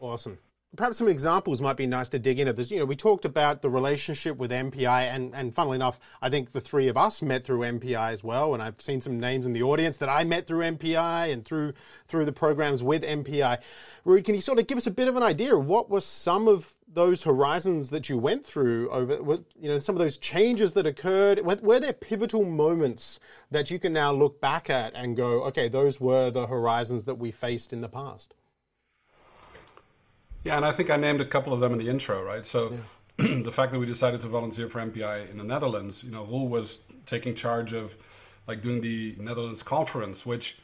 Awesome. 0.00 0.38
Perhaps 0.76 0.98
some 0.98 1.08
examples 1.08 1.62
might 1.62 1.78
be 1.78 1.86
nice 1.86 2.10
to 2.10 2.18
dig 2.18 2.38
into. 2.38 2.52
This, 2.52 2.70
you 2.70 2.78
know, 2.78 2.84
we 2.84 2.94
talked 2.94 3.24
about 3.24 3.62
the 3.62 3.70
relationship 3.70 4.36
with 4.36 4.50
MPI, 4.50 5.14
and 5.14 5.34
and 5.34 5.54
funnily 5.54 5.76
enough, 5.76 5.98
I 6.20 6.28
think 6.28 6.52
the 6.52 6.60
three 6.60 6.88
of 6.88 6.96
us 6.96 7.22
met 7.22 7.42
through 7.42 7.60
MPI 7.60 8.12
as 8.12 8.22
well. 8.22 8.52
And 8.52 8.62
I've 8.62 8.80
seen 8.80 9.00
some 9.00 9.18
names 9.18 9.46
in 9.46 9.54
the 9.54 9.62
audience 9.62 9.96
that 9.96 10.10
I 10.10 10.24
met 10.24 10.46
through 10.46 10.60
MPI 10.60 11.32
and 11.32 11.42
through 11.42 11.72
through 12.06 12.26
the 12.26 12.32
programs 12.32 12.82
with 12.82 13.02
MPI. 13.02 13.58
Ruud, 14.04 14.24
can 14.24 14.34
you 14.34 14.42
sort 14.42 14.58
of 14.58 14.66
give 14.66 14.76
us 14.76 14.86
a 14.86 14.90
bit 14.90 15.08
of 15.08 15.16
an 15.16 15.22
idea 15.22 15.56
of 15.56 15.64
what 15.64 15.88
were 15.88 16.02
some 16.02 16.46
of 16.46 16.74
those 16.86 17.22
horizons 17.22 17.88
that 17.90 18.10
you 18.10 18.18
went 18.18 18.46
through 18.46 18.90
over, 18.90 19.38
you 19.58 19.68
know, 19.68 19.78
some 19.78 19.94
of 19.94 19.98
those 19.98 20.16
changes 20.16 20.72
that 20.74 20.86
occurred, 20.86 21.44
were, 21.44 21.56
were, 21.56 21.80
there 21.80 21.92
pivotal 21.92 22.44
moments 22.44 23.20
that 23.50 23.70
you 23.70 23.78
can 23.78 23.92
now 23.92 24.12
look 24.12 24.40
back 24.40 24.70
at 24.70 24.94
and 24.94 25.16
go, 25.16 25.44
okay, 25.44 25.68
those 25.68 26.00
were 26.00 26.30
the 26.30 26.46
horizons 26.46 27.04
that 27.04 27.16
we 27.16 27.30
faced 27.30 27.72
in 27.72 27.82
the 27.82 27.88
past? 27.88 28.34
Yeah, 30.48 30.56
and 30.56 30.64
I 30.64 30.72
think 30.72 30.88
I 30.88 30.96
named 30.96 31.20
a 31.20 31.26
couple 31.26 31.52
of 31.52 31.60
them 31.60 31.72
in 31.74 31.78
the 31.78 31.90
intro, 31.90 32.22
right? 32.22 32.44
So 32.46 32.78
yeah. 33.18 33.42
the 33.42 33.52
fact 33.52 33.70
that 33.72 33.78
we 33.78 33.84
decided 33.84 34.22
to 34.22 34.28
volunteer 34.28 34.66
for 34.66 34.80
MPI 34.80 35.30
in 35.30 35.36
the 35.36 35.44
Netherlands, 35.44 36.02
you 36.02 36.10
know, 36.10 36.24
Roel 36.24 36.48
was 36.48 36.78
taking 37.04 37.34
charge 37.34 37.74
of 37.74 37.96
like 38.46 38.62
doing 38.62 38.80
the 38.80 39.14
Netherlands 39.18 39.62
conference, 39.62 40.24
which 40.24 40.56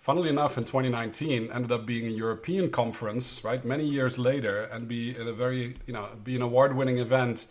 funnily 0.00 0.28
enough, 0.28 0.58
in 0.58 0.64
2019, 0.64 1.52
ended 1.52 1.70
up 1.70 1.86
being 1.86 2.06
a 2.08 2.10
European 2.10 2.68
conference, 2.68 3.44
right? 3.44 3.64
Many 3.64 3.86
years 3.86 4.18
later, 4.18 4.64
and 4.64 4.88
be 4.88 5.16
in 5.16 5.28
a 5.28 5.32
very, 5.32 5.76
you 5.86 5.92
know, 5.92 6.08
be 6.24 6.34
an 6.34 6.42
award-winning 6.42 6.98
event, 6.98 7.46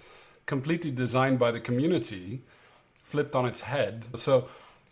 completely 0.46 0.92
designed 0.92 1.40
by 1.40 1.52
the 1.52 1.62
community, 1.62 2.42
flipped 3.02 3.34
on 3.34 3.46
its 3.46 3.62
head. 3.62 4.08
So 4.16 4.50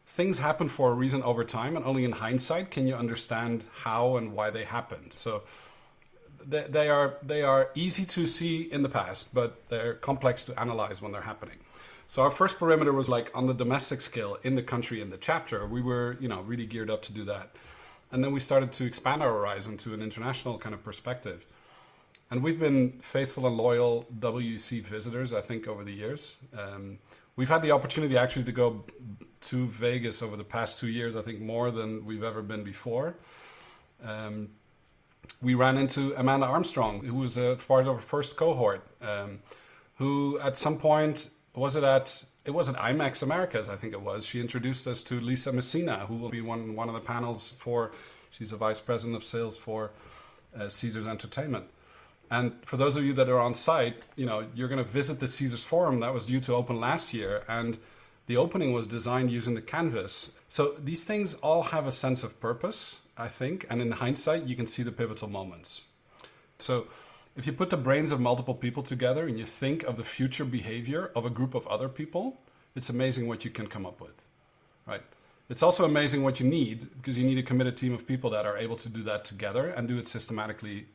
things 0.08 0.40
happen 0.40 0.70
for 0.70 0.92
a 0.92 0.94
reason 0.94 1.24
over 1.24 1.44
time, 1.44 1.76
and 1.76 1.84
only 1.84 2.06
in 2.06 2.14
hindsight 2.14 2.72
can 2.72 2.88
you 2.88 2.96
understand 2.96 3.66
how 3.80 4.16
and 4.16 4.32
why 4.32 4.50
they 4.50 4.64
happened. 4.64 5.12
So 5.16 5.44
they, 6.48 6.66
they 6.70 6.90
are 6.90 7.18
they 7.22 7.42
are 7.42 7.70
easy 7.76 8.06
to 8.06 8.28
see 8.28 8.62
in 8.62 8.84
the 8.84 8.90
past, 8.90 9.34
but 9.34 9.68
they're 9.70 9.96
complex 9.96 10.46
to 10.46 10.60
analyze 10.60 11.02
when 11.02 11.12
they're 11.12 11.22
happening. 11.22 11.58
So 12.08 12.22
our 12.22 12.32
first 12.32 12.60
perimeter 12.60 12.94
was 12.94 13.10
like 13.10 13.32
on 13.34 13.48
the 13.48 13.54
domestic 13.54 14.02
scale 14.02 14.38
in 14.44 14.56
the 14.56 14.62
country 14.62 15.02
in 15.02 15.10
the 15.10 15.18
chapter. 15.18 15.66
We 15.66 15.82
were, 15.82 16.18
you 16.20 16.28
know, 16.28 16.42
really 16.42 16.66
geared 16.66 16.90
up 16.90 17.02
to 17.04 17.14
do 17.14 17.26
that. 17.26 17.56
And 18.12 18.24
then 18.24 18.32
we 18.32 18.40
started 18.40 18.72
to 18.74 18.86
expand 18.86 19.24
our 19.24 19.32
horizon 19.32 19.78
to 19.78 19.94
an 19.94 20.02
international 20.02 20.60
kind 20.60 20.76
of 20.76 20.84
perspective. 20.84 21.46
And 22.30 22.44
we've 22.44 22.60
been 22.60 23.00
faithful 23.02 23.48
and 23.48 23.58
loyal 23.58 24.06
WEC 24.20 24.84
visitors, 24.84 25.34
I 25.34 25.42
think, 25.42 25.68
over 25.68 25.84
the 25.84 25.92
years. 25.94 26.36
Um, 26.58 27.00
we've 27.36 27.50
had 27.50 27.62
the 27.62 27.72
opportunity 27.72 28.18
actually 28.18 28.46
to 28.46 28.52
go 28.52 28.86
to 29.42 29.66
Vegas 29.66 30.22
over 30.22 30.38
the 30.38 30.44
past 30.44 30.78
two 30.78 30.88
years, 30.88 31.16
I 31.16 31.22
think 31.22 31.42
more 31.42 31.72
than 31.72 32.06
we've 32.06 32.24
ever 32.24 32.42
been 32.42 32.64
before. 32.64 33.16
Um, 34.04 34.50
we 35.42 35.54
ran 35.54 35.78
into 35.78 36.14
Amanda 36.16 36.46
Armstrong, 36.46 37.02
who 37.02 37.16
was 37.16 37.38
a 37.38 37.58
part 37.68 37.88
of 37.88 37.96
our 37.96 38.02
first 38.02 38.38
cohort, 38.38 38.86
um, 39.02 39.40
who 39.96 40.40
at 40.40 40.58
some 40.58 40.78
point 40.78 41.30
was 41.56 41.76
it 41.76 41.84
at 41.84 42.24
it 42.46 42.52
was 42.52 42.68
at 42.68 42.76
IMEX 42.76 43.24
Americas, 43.24 43.70
I 43.70 43.78
think 43.78 43.94
it 43.94 44.02
was. 44.02 44.26
She 44.26 44.42
introduced 44.42 44.86
us 44.86 45.02
to 45.04 45.20
Lisa 45.20 45.52
Messina, 45.54 46.06
who 46.08 46.16
will 46.16 46.30
be 46.30 46.42
one 46.42 46.76
one 46.76 46.88
of 46.88 46.94
the 46.94 47.02
panels 47.02 47.54
for. 47.58 47.92
She's 48.32 48.52
a 48.52 48.58
vice 48.58 48.82
president 48.82 49.16
of 49.16 49.24
sales 49.24 49.58
for 49.58 49.92
uh, 50.60 50.68
Caesars 50.68 51.06
Entertainment. 51.06 51.66
And 52.32 52.54
for 52.66 52.78
those 52.78 52.96
of 52.96 53.04
you 53.06 53.14
that 53.14 53.30
are 53.30 53.40
on 53.40 53.54
site, 53.54 54.04
you 54.16 54.26
know 54.26 54.46
you're 54.56 54.68
going 54.68 54.84
to 54.84 54.90
visit 54.90 55.20
the 55.20 55.28
Caesars 55.28 55.64
Forum 55.64 56.00
that 56.00 56.14
was 56.14 56.26
due 56.26 56.40
to 56.42 56.56
open 56.56 56.80
last 56.80 57.14
year, 57.14 57.44
and 57.48 57.78
the 58.26 58.38
opening 58.38 58.74
was 58.74 58.88
designed 58.88 59.30
using 59.30 59.54
the 59.54 59.62
canvas. 59.62 60.32
So 60.50 60.76
these 60.80 61.04
things 61.04 61.36
all 61.36 61.64
have 61.64 61.86
a 61.86 61.92
sense 61.92 62.24
of 62.24 62.40
purpose, 62.40 62.96
I 63.18 63.28
think, 63.28 63.66
and 63.70 63.82
in 63.82 63.92
hindsight, 63.92 64.48
you 64.48 64.56
can 64.56 64.68
see 64.68 64.84
the 64.84 64.92
pivotal 64.92 65.30
moments. 65.30 65.84
So 66.58 66.88
if 67.36 67.46
you 67.46 67.54
put 67.54 67.70
the 67.70 67.78
brains 67.78 68.12
of 68.12 68.20
multiple 68.20 68.56
people 68.56 68.84
together 68.84 69.28
and 69.28 69.38
you 69.38 69.46
think 69.46 69.84
of 69.84 69.98
the 69.98 70.04
future 70.04 70.46
behavior 70.46 71.12
of 71.16 71.26
a 71.26 71.30
group 71.30 71.54
of 71.54 71.68
other 71.68 71.90
people, 71.90 72.40
it's 72.76 72.90
amazing 72.90 73.28
what 73.28 73.46
you 73.46 73.52
can 73.52 73.68
come 73.68 73.86
up 73.86 74.02
with, 74.02 74.22
right? 74.88 75.02
It's 75.50 75.62
also 75.62 75.86
amazing 75.86 76.24
what 76.24 76.40
you 76.40 76.48
need 76.48 76.88
because 76.98 77.18
you 77.18 77.24
need 77.24 77.38
a 77.38 77.44
committed 77.44 77.78
team 77.78 77.94
of 77.94 78.08
people 78.08 78.30
that 78.32 78.46
are 78.46 78.58
able 78.58 78.78
to 78.78 78.90
do 78.90 79.04
that 79.04 79.26
together 79.26 79.68
and 79.68 79.88
do 79.88 79.98
it 79.98 80.08
systematically 80.08 80.88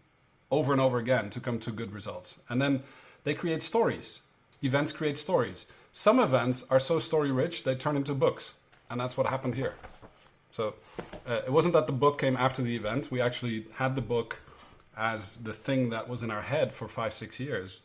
over 0.51 0.73
and 0.73 0.81
over 0.81 0.99
again 0.99 1.31
to 1.31 1.41
come 1.41 1.59
to 1.61 1.71
good 1.71 1.93
results. 1.93 2.37
And 2.49 2.61
then 2.61 2.83
they 3.25 3.35
create 3.35 3.63
stories. 3.63 4.21
Events 4.63 4.91
create 4.93 5.19
stories. 5.19 5.67
Some 5.93 6.19
events 6.19 6.65
are 6.71 6.81
so 6.81 6.99
story 6.99 7.31
rich 7.31 7.65
they 7.65 7.75
turn 7.75 7.97
into 7.97 8.15
books, 8.15 8.55
and 8.91 9.01
that's 9.01 9.17
what 9.17 9.27
happened 9.27 9.55
here. 9.55 9.75
So 10.51 10.75
uh, 11.27 11.41
it 11.47 11.53
wasn't 11.53 11.75
that 11.75 11.87
the 11.87 11.93
book 11.93 12.19
came 12.19 12.37
after 12.37 12.63
the 12.63 12.75
event. 12.77 13.11
We 13.11 13.21
actually 13.21 13.67
had 13.75 13.95
the 13.95 14.01
book 14.03 14.41
as 14.97 15.37
the 15.37 15.53
thing 15.53 15.91
that 15.91 16.09
was 16.09 16.23
in 16.23 16.31
our 16.31 16.43
head 16.43 16.75
for 16.75 16.89
five, 16.89 17.13
six 17.13 17.39
years. 17.39 17.81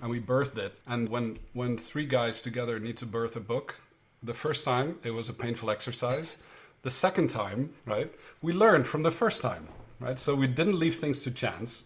And 0.00 0.10
we 0.10 0.20
birthed 0.20 0.58
it. 0.58 0.78
And 0.86 1.08
when, 1.08 1.38
when 1.52 1.76
three 1.76 2.06
guys 2.06 2.40
together 2.40 2.78
need 2.78 2.96
to 2.98 3.06
birth 3.06 3.36
a 3.36 3.40
book, 3.40 3.76
the 4.22 4.34
first 4.34 4.64
time 4.64 4.98
it 5.02 5.10
was 5.10 5.28
a 5.28 5.32
painful 5.32 5.70
exercise. 5.70 6.36
The 6.82 6.90
second 6.90 7.30
time, 7.30 7.70
right, 7.86 8.12
we 8.40 8.52
learned 8.52 8.86
from 8.86 9.02
the 9.02 9.10
first 9.10 9.42
time, 9.42 9.68
right? 10.00 10.18
So 10.18 10.34
we 10.34 10.46
didn't 10.46 10.78
leave 10.78 10.96
things 10.96 11.22
to 11.22 11.30
chance. 11.30 11.82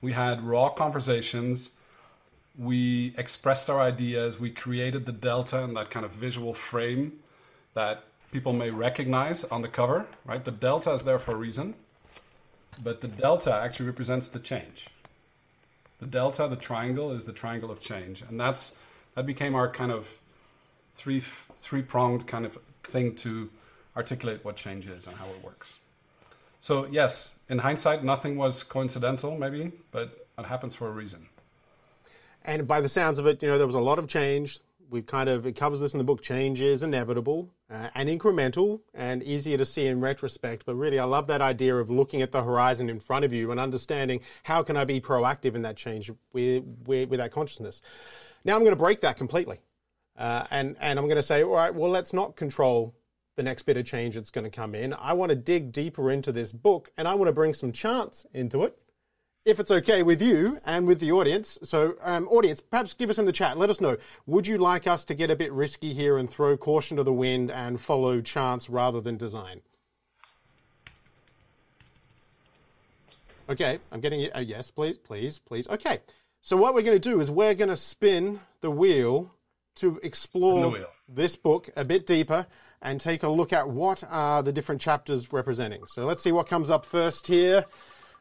We 0.00 0.12
had 0.12 0.42
raw 0.42 0.68
conversations. 0.68 1.70
We 2.58 3.14
expressed 3.16 3.68
our 3.68 3.80
ideas. 3.80 4.40
We 4.40 4.50
created 4.50 5.06
the 5.06 5.12
delta 5.12 5.62
and 5.62 5.76
that 5.76 5.90
kind 5.90 6.04
of 6.04 6.12
visual 6.12 6.54
frame 6.54 7.20
that 7.74 8.04
people 8.36 8.52
may 8.52 8.70
recognize 8.70 9.44
on 9.44 9.60
the 9.62 9.68
cover, 9.68 10.06
right? 10.24 10.44
The 10.44 10.56
delta 10.66 10.92
is 10.92 11.02
there 11.02 11.18
for 11.18 11.32
a 11.32 11.40
reason 11.48 11.74
but 12.82 13.00
the 13.00 13.08
delta 13.08 13.52
actually 13.54 13.86
represents 13.86 14.28
the 14.30 14.38
change. 14.38 14.86
The 15.98 16.06
delta, 16.06 16.46
the 16.48 16.56
triangle, 16.56 17.12
is 17.12 17.24
the 17.24 17.32
triangle 17.32 17.70
of 17.70 17.80
change, 17.80 18.22
and 18.22 18.38
that's 18.38 18.74
that 19.14 19.24
became 19.24 19.54
our 19.54 19.70
kind 19.70 19.90
of 19.90 20.18
three 20.94 21.20
three 21.20 21.82
pronged 21.82 22.26
kind 22.26 22.44
of 22.44 22.58
thing 22.82 23.14
to 23.16 23.50
articulate 23.96 24.44
what 24.44 24.56
change 24.56 24.86
is 24.86 25.06
and 25.06 25.16
how 25.16 25.26
it 25.26 25.42
works. 25.42 25.76
So 26.60 26.86
yes, 26.90 27.30
in 27.48 27.58
hindsight, 27.58 28.04
nothing 28.04 28.36
was 28.36 28.62
coincidental, 28.62 29.38
maybe, 29.38 29.72
but 29.90 30.26
it 30.38 30.46
happens 30.46 30.74
for 30.74 30.88
a 30.88 30.90
reason. 30.90 31.28
And 32.44 32.68
by 32.68 32.80
the 32.80 32.88
sounds 32.88 33.18
of 33.18 33.26
it, 33.26 33.42
you 33.42 33.48
know, 33.48 33.56
there 33.56 33.66
was 33.66 33.74
a 33.74 33.80
lot 33.80 33.98
of 33.98 34.06
change. 34.06 34.60
We 34.90 35.00
kind 35.02 35.28
of 35.28 35.46
it 35.46 35.56
covers 35.56 35.80
this 35.80 35.94
in 35.94 35.98
the 35.98 36.04
book. 36.04 36.22
Change 36.22 36.60
is 36.60 36.82
inevitable 36.82 37.48
uh, 37.70 37.88
and 37.94 38.08
incremental 38.08 38.80
and 38.94 39.22
easier 39.22 39.58
to 39.58 39.64
see 39.64 39.86
in 39.86 40.00
retrospect. 40.00 40.64
But 40.64 40.76
really, 40.76 40.98
I 40.98 41.04
love 41.04 41.26
that 41.26 41.40
idea 41.40 41.76
of 41.76 41.90
looking 41.90 42.22
at 42.22 42.32
the 42.32 42.42
horizon 42.42 42.88
in 42.88 43.00
front 43.00 43.24
of 43.24 43.32
you 43.32 43.50
and 43.50 43.58
understanding 43.58 44.20
how 44.44 44.62
can 44.62 44.76
I 44.76 44.84
be 44.84 45.00
proactive 45.00 45.54
in 45.54 45.62
that 45.62 45.76
change 45.76 46.10
with, 46.32 46.64
with, 46.86 47.08
with 47.08 47.18
that 47.18 47.32
consciousness. 47.32 47.82
Now 48.44 48.54
I'm 48.54 48.60
going 48.60 48.72
to 48.72 48.76
break 48.76 49.00
that 49.00 49.16
completely. 49.16 49.60
Uh, 50.16 50.44
and, 50.50 50.76
and 50.80 50.98
I'm 50.98 51.06
going 51.06 51.16
to 51.16 51.22
say, 51.22 51.42
all 51.42 51.50
right, 51.50 51.74
well, 51.74 51.90
let's 51.90 52.12
not 52.12 52.36
control 52.36 52.94
the 53.34 53.42
next 53.42 53.64
bit 53.64 53.76
of 53.76 53.84
change 53.84 54.14
that's 54.14 54.30
going 54.30 54.44
to 54.44 54.50
come 54.50 54.74
in. 54.74 54.94
I 54.94 55.12
want 55.12 55.30
to 55.30 55.36
dig 55.36 55.72
deeper 55.72 56.10
into 56.10 56.32
this 56.32 56.52
book 56.52 56.90
and 56.96 57.06
I 57.06 57.14
want 57.14 57.28
to 57.28 57.32
bring 57.32 57.52
some 57.52 57.70
chance 57.70 58.24
into 58.32 58.62
it 58.62 58.78
if 59.46 59.60
it's 59.60 59.70
okay 59.70 60.02
with 60.02 60.20
you 60.20 60.58
and 60.66 60.86
with 60.86 60.98
the 60.98 61.12
audience. 61.12 61.56
So, 61.62 61.94
um, 62.02 62.26
audience, 62.28 62.60
perhaps 62.60 62.92
give 62.94 63.08
us 63.08 63.16
in 63.16 63.26
the 63.26 63.32
chat. 63.32 63.56
Let 63.56 63.70
us 63.70 63.80
know. 63.80 63.96
Would 64.26 64.48
you 64.48 64.58
like 64.58 64.88
us 64.88 65.04
to 65.04 65.14
get 65.14 65.30
a 65.30 65.36
bit 65.36 65.52
risky 65.52 65.94
here 65.94 66.18
and 66.18 66.28
throw 66.28 66.56
caution 66.56 66.96
to 66.96 67.04
the 67.04 67.12
wind 67.12 67.50
and 67.52 67.80
follow 67.80 68.20
chance 68.20 68.68
rather 68.68 69.00
than 69.00 69.16
design? 69.16 69.62
Okay, 73.48 73.78
I'm 73.92 74.00
getting 74.00 74.22
it. 74.22 74.34
Uh, 74.34 74.40
yes, 74.40 74.72
please, 74.72 74.98
please, 74.98 75.38
please. 75.38 75.68
Okay, 75.68 76.00
so 76.42 76.56
what 76.56 76.74
we're 76.74 76.82
going 76.82 77.00
to 77.00 77.10
do 77.10 77.20
is 77.20 77.30
we're 77.30 77.54
going 77.54 77.68
to 77.68 77.76
spin 77.76 78.40
the 78.60 78.70
wheel 78.72 79.32
to 79.76 80.00
explore 80.02 80.70
wheel. 80.70 80.86
this 81.08 81.36
book 81.36 81.70
a 81.76 81.84
bit 81.84 82.04
deeper 82.04 82.48
and 82.82 83.00
take 83.00 83.22
a 83.22 83.28
look 83.28 83.52
at 83.52 83.68
what 83.68 84.02
are 84.10 84.42
the 84.42 84.52
different 84.52 84.80
chapters 84.80 85.32
representing. 85.32 85.82
So 85.86 86.04
let's 86.04 86.22
see 86.22 86.32
what 86.32 86.48
comes 86.48 86.68
up 86.68 86.84
first 86.84 87.28
here. 87.28 87.66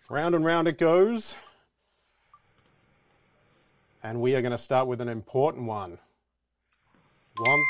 Round 0.07 0.35
and 0.35 0.45
round 0.45 0.67
it 0.67 0.77
goes. 0.77 1.35
And 4.03 4.21
we 4.21 4.35
are 4.35 4.41
going 4.41 4.51
to 4.51 4.57
start 4.57 4.87
with 4.87 5.01
an 5.01 5.09
important 5.09 5.65
one 5.65 5.97
wants 7.39 7.69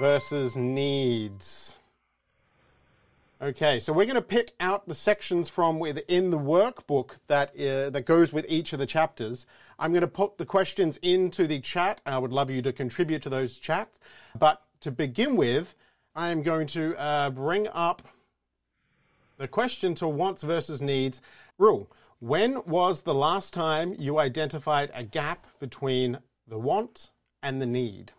versus 0.00 0.56
needs. 0.56 1.76
Okay, 3.42 3.80
so 3.80 3.92
we're 3.92 4.06
going 4.06 4.14
to 4.14 4.22
pick 4.22 4.52
out 4.60 4.86
the 4.86 4.94
sections 4.94 5.48
from 5.48 5.80
within 5.80 6.30
the 6.30 6.38
workbook 6.38 7.16
that 7.26 7.50
uh, 7.56 7.90
that 7.90 8.06
goes 8.06 8.32
with 8.32 8.46
each 8.48 8.72
of 8.72 8.78
the 8.78 8.86
chapters. 8.86 9.44
I'm 9.76 9.90
going 9.90 10.02
to 10.02 10.06
put 10.06 10.38
the 10.38 10.46
questions 10.46 10.98
into 11.02 11.48
the 11.48 11.58
chat. 11.58 12.00
I 12.06 12.16
would 12.16 12.32
love 12.32 12.48
you 12.48 12.62
to 12.62 12.72
contribute 12.72 13.22
to 13.22 13.28
those 13.28 13.58
chats. 13.58 13.98
But 14.38 14.62
to 14.82 14.92
begin 14.92 15.34
with, 15.34 15.74
I 16.14 16.28
am 16.28 16.44
going 16.44 16.68
to 16.68 16.96
uh, 16.96 17.30
bring 17.30 17.66
up 17.72 18.06
the 19.38 19.48
question 19.48 19.96
to 19.96 20.06
wants 20.06 20.44
versus 20.44 20.80
needs. 20.80 21.20
Roel, 21.62 21.88
when 22.18 22.64
was 22.66 23.02
the 23.02 23.14
last 23.14 23.54
time 23.54 23.94
you 23.96 24.18
identified 24.18 24.90
a 24.92 25.04
gap 25.04 25.46
between 25.60 26.18
the 26.48 26.58
want 26.58 27.10
and 27.40 27.62
the 27.62 27.66
need? 27.66 28.10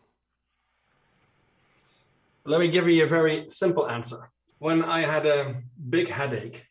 Let 2.46 2.62
me 2.62 2.70
give 2.70 2.88
you 2.88 3.04
a 3.04 3.08
very 3.20 3.50
simple 3.50 3.90
answer. 3.90 4.32
When 4.60 4.82
I 4.86 5.02
had 5.02 5.26
a 5.26 5.56
big 5.90 6.08
headache, 6.08 6.68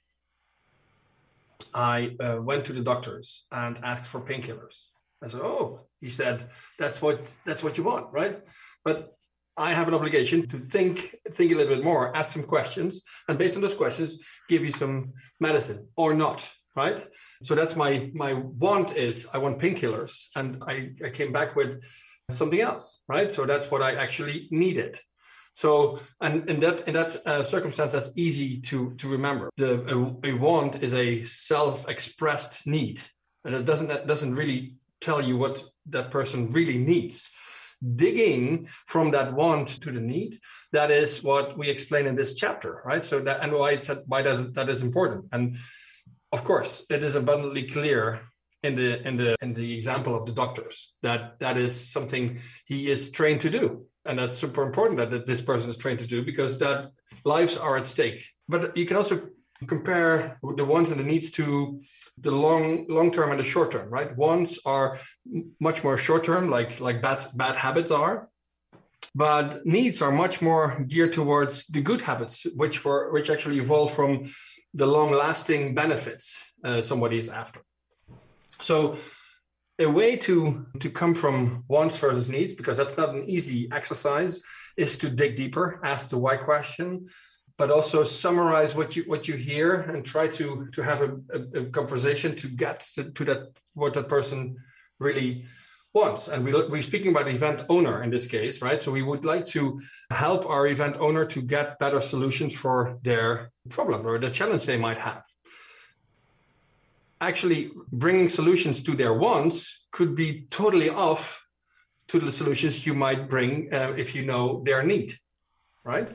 I 1.74 2.16
uh, 2.18 2.38
went 2.40 2.64
to 2.66 2.72
the 2.72 2.80
doctors 2.80 3.44
and 3.52 3.78
asked 3.84 4.06
for 4.06 4.22
painkillers. 4.22 4.76
I 5.22 5.28
said, 5.28 5.42
"Oh," 5.42 5.80
he 6.00 6.08
said, 6.08 6.48
"That's 6.78 7.02
what 7.02 7.20
that's 7.44 7.62
what 7.62 7.76
you 7.76 7.84
want, 7.84 8.06
right?" 8.12 8.40
But 8.82 9.12
I 9.58 9.74
have 9.74 9.88
an 9.88 9.94
obligation 9.94 10.46
to 10.48 10.56
think 10.56 11.16
think 11.32 11.52
a 11.52 11.54
little 11.54 11.76
bit 11.76 11.84
more, 11.84 12.16
ask 12.16 12.32
some 12.32 12.44
questions, 12.44 13.02
and 13.28 13.36
based 13.38 13.56
on 13.56 13.62
those 13.62 13.80
questions, 13.82 14.10
give 14.48 14.64
you 14.64 14.72
some 14.72 15.12
medicine 15.38 15.88
or 15.96 16.14
not 16.14 16.50
right? 16.74 17.06
So 17.42 17.54
that's 17.54 17.76
my 17.76 18.10
my 18.14 18.34
want 18.34 18.96
is 18.96 19.28
I 19.32 19.38
want 19.38 19.58
painkillers, 19.58 20.28
and 20.36 20.62
I, 20.66 20.90
I 21.04 21.10
came 21.10 21.32
back 21.32 21.56
with 21.56 21.82
something 22.30 22.60
else, 22.60 23.02
right? 23.08 23.30
So 23.30 23.46
that's 23.46 23.70
what 23.70 23.82
I 23.82 23.94
actually 23.94 24.48
needed. 24.50 24.98
So 25.54 26.00
and 26.20 26.48
in 26.48 26.60
that 26.60 26.88
in 26.88 26.94
that 26.94 27.26
uh, 27.26 27.42
circumstance, 27.44 27.92
that's 27.92 28.10
easy 28.16 28.60
to 28.62 28.94
to 28.94 29.08
remember. 29.08 29.50
The 29.56 29.82
a, 29.86 30.30
a 30.30 30.32
want 30.32 30.82
is 30.82 30.94
a 30.94 31.22
self-expressed 31.24 32.66
need, 32.66 33.02
and 33.44 33.54
it 33.54 33.64
doesn't 33.64 33.88
that 33.88 34.06
doesn't 34.06 34.34
really 34.34 34.76
tell 35.00 35.20
you 35.20 35.36
what 35.36 35.62
that 35.86 36.10
person 36.10 36.50
really 36.50 36.78
needs 36.78 37.28
digging 37.96 38.68
from 38.86 39.10
that 39.10 39.32
want 39.32 39.66
to 39.68 39.90
the 39.90 40.00
need 40.00 40.38
that 40.70 40.92
is 40.92 41.22
what 41.22 41.58
we 41.58 41.68
explain 41.68 42.06
in 42.06 42.14
this 42.14 42.34
chapter 42.34 42.80
right 42.84 43.04
so 43.04 43.18
that 43.18 43.40
and 43.42 43.52
why 43.52 43.72
it's 43.72 43.88
that 43.88 44.06
why 44.06 44.22
does 44.22 44.52
that 44.52 44.68
is 44.68 44.82
important 44.82 45.24
and 45.32 45.56
of 46.32 46.44
course, 46.44 46.84
it 46.88 47.04
is 47.04 47.14
abundantly 47.14 47.68
clear 47.68 48.20
in 48.62 48.74
the 48.74 49.06
in 49.06 49.16
the 49.16 49.36
in 49.42 49.54
the 49.54 49.74
example 49.74 50.14
of 50.14 50.24
the 50.24 50.32
doctors 50.32 50.94
that 51.02 51.38
that 51.40 51.56
is 51.56 51.74
something 51.92 52.38
he 52.64 52.88
is 52.88 53.10
trained 53.10 53.40
to 53.42 53.50
do, 53.50 53.86
and 54.04 54.18
that's 54.18 54.36
super 54.36 54.62
important 54.62 54.98
that, 54.98 55.10
that 55.10 55.26
this 55.26 55.40
person 55.40 55.68
is 55.68 55.76
trained 55.76 55.98
to 55.98 56.06
do 56.06 56.24
because 56.24 56.58
that 56.58 56.90
lives 57.24 57.56
are 57.56 57.76
at 57.76 57.86
stake. 57.86 58.24
But 58.48 58.76
you 58.76 58.86
can 58.86 58.96
also 58.96 59.28
compare 59.66 60.38
the 60.56 60.64
wants 60.64 60.90
and 60.90 60.98
the 60.98 61.04
needs 61.04 61.30
to 61.32 61.80
the 62.18 62.30
long 62.30 62.86
long 62.88 63.10
term 63.12 63.30
and 63.30 63.40
the 63.40 63.44
short 63.44 63.72
term 63.72 63.88
right? 63.90 64.16
Wants 64.16 64.58
are 64.64 64.98
much 65.60 65.84
more 65.84 65.96
short 65.96 66.24
term 66.24 66.50
like 66.50 66.80
like 66.80 67.02
bad 67.02 67.26
bad 67.34 67.56
habits 67.56 67.90
are. 67.90 68.28
But 69.14 69.66
needs 69.66 70.00
are 70.00 70.10
much 70.10 70.40
more 70.40 70.82
geared 70.88 71.12
towards 71.12 71.66
the 71.66 71.82
good 71.82 72.00
habits, 72.00 72.46
which 72.56 72.82
were 72.82 73.12
which 73.12 73.28
actually 73.28 73.58
evolve 73.58 73.92
from 73.92 74.24
the 74.74 74.86
long-lasting 74.86 75.74
benefits 75.74 76.36
uh, 76.64 76.80
somebody 76.80 77.18
is 77.18 77.28
after. 77.28 77.60
So 78.60 78.96
a 79.78 79.86
way 79.86 80.16
to 80.16 80.66
to 80.80 80.90
come 80.90 81.14
from 81.14 81.64
wants 81.68 81.98
versus 81.98 82.28
needs 82.28 82.52
because 82.52 82.76
that's 82.76 82.96
not 82.96 83.10
an 83.10 83.24
easy 83.28 83.68
exercise 83.72 84.40
is 84.76 84.98
to 84.98 85.08
dig 85.08 85.36
deeper 85.36 85.80
ask 85.82 86.10
the 86.10 86.18
why 86.18 86.36
question 86.36 87.06
but 87.58 87.70
also 87.70 88.04
summarize 88.04 88.74
what 88.74 88.96
you 88.96 89.02
what 89.04 89.26
you 89.28 89.34
hear 89.34 89.80
and 89.80 90.04
try 90.04 90.26
to 90.28 90.68
to 90.72 90.82
have 90.82 91.00
a, 91.02 91.10
a, 91.32 91.60
a 91.60 91.64
conversation 91.66 92.34
to 92.36 92.48
get 92.48 92.86
to, 92.94 93.10
to, 93.12 93.24
that 93.24 93.48
what 93.74 93.94
that 93.94 94.08
person 94.08 94.56
really 94.98 95.44
wants 95.94 96.28
and 96.28 96.44
we, 96.44 96.52
we're 96.68 96.82
speaking 96.82 97.10
about 97.10 97.28
event 97.28 97.64
owner 97.68 98.02
in 98.02 98.10
this 98.10 98.26
case 98.26 98.62
right? 98.62 98.80
So 98.80 98.90
we 98.90 99.02
would 99.02 99.24
like 99.24 99.46
to 99.48 99.80
help 100.10 100.46
our 100.46 100.66
event 100.66 100.96
owner 100.98 101.24
to 101.26 101.42
get 101.42 101.78
better 101.78 102.00
solutions 102.00 102.54
for 102.54 102.98
their 103.02 103.50
problem 103.68 104.06
or 104.06 104.18
the 104.18 104.30
challenge 104.30 104.64
they 104.64 104.78
might 104.78 104.98
have. 104.98 105.24
Actually 107.20 107.70
bringing 107.92 108.28
solutions 108.28 108.82
to 108.82 108.94
their 108.94 109.14
wants 109.14 109.86
could 109.92 110.14
be 110.14 110.46
totally 110.50 110.88
off 110.88 111.46
to 112.08 112.18
the 112.18 112.32
solutions 112.32 112.86
you 112.86 112.94
might 112.94 113.28
bring 113.28 113.72
uh, 113.72 113.92
if 113.96 114.14
you 114.14 114.24
know 114.24 114.62
their 114.64 114.82
need 114.82 115.14
right? 115.84 116.08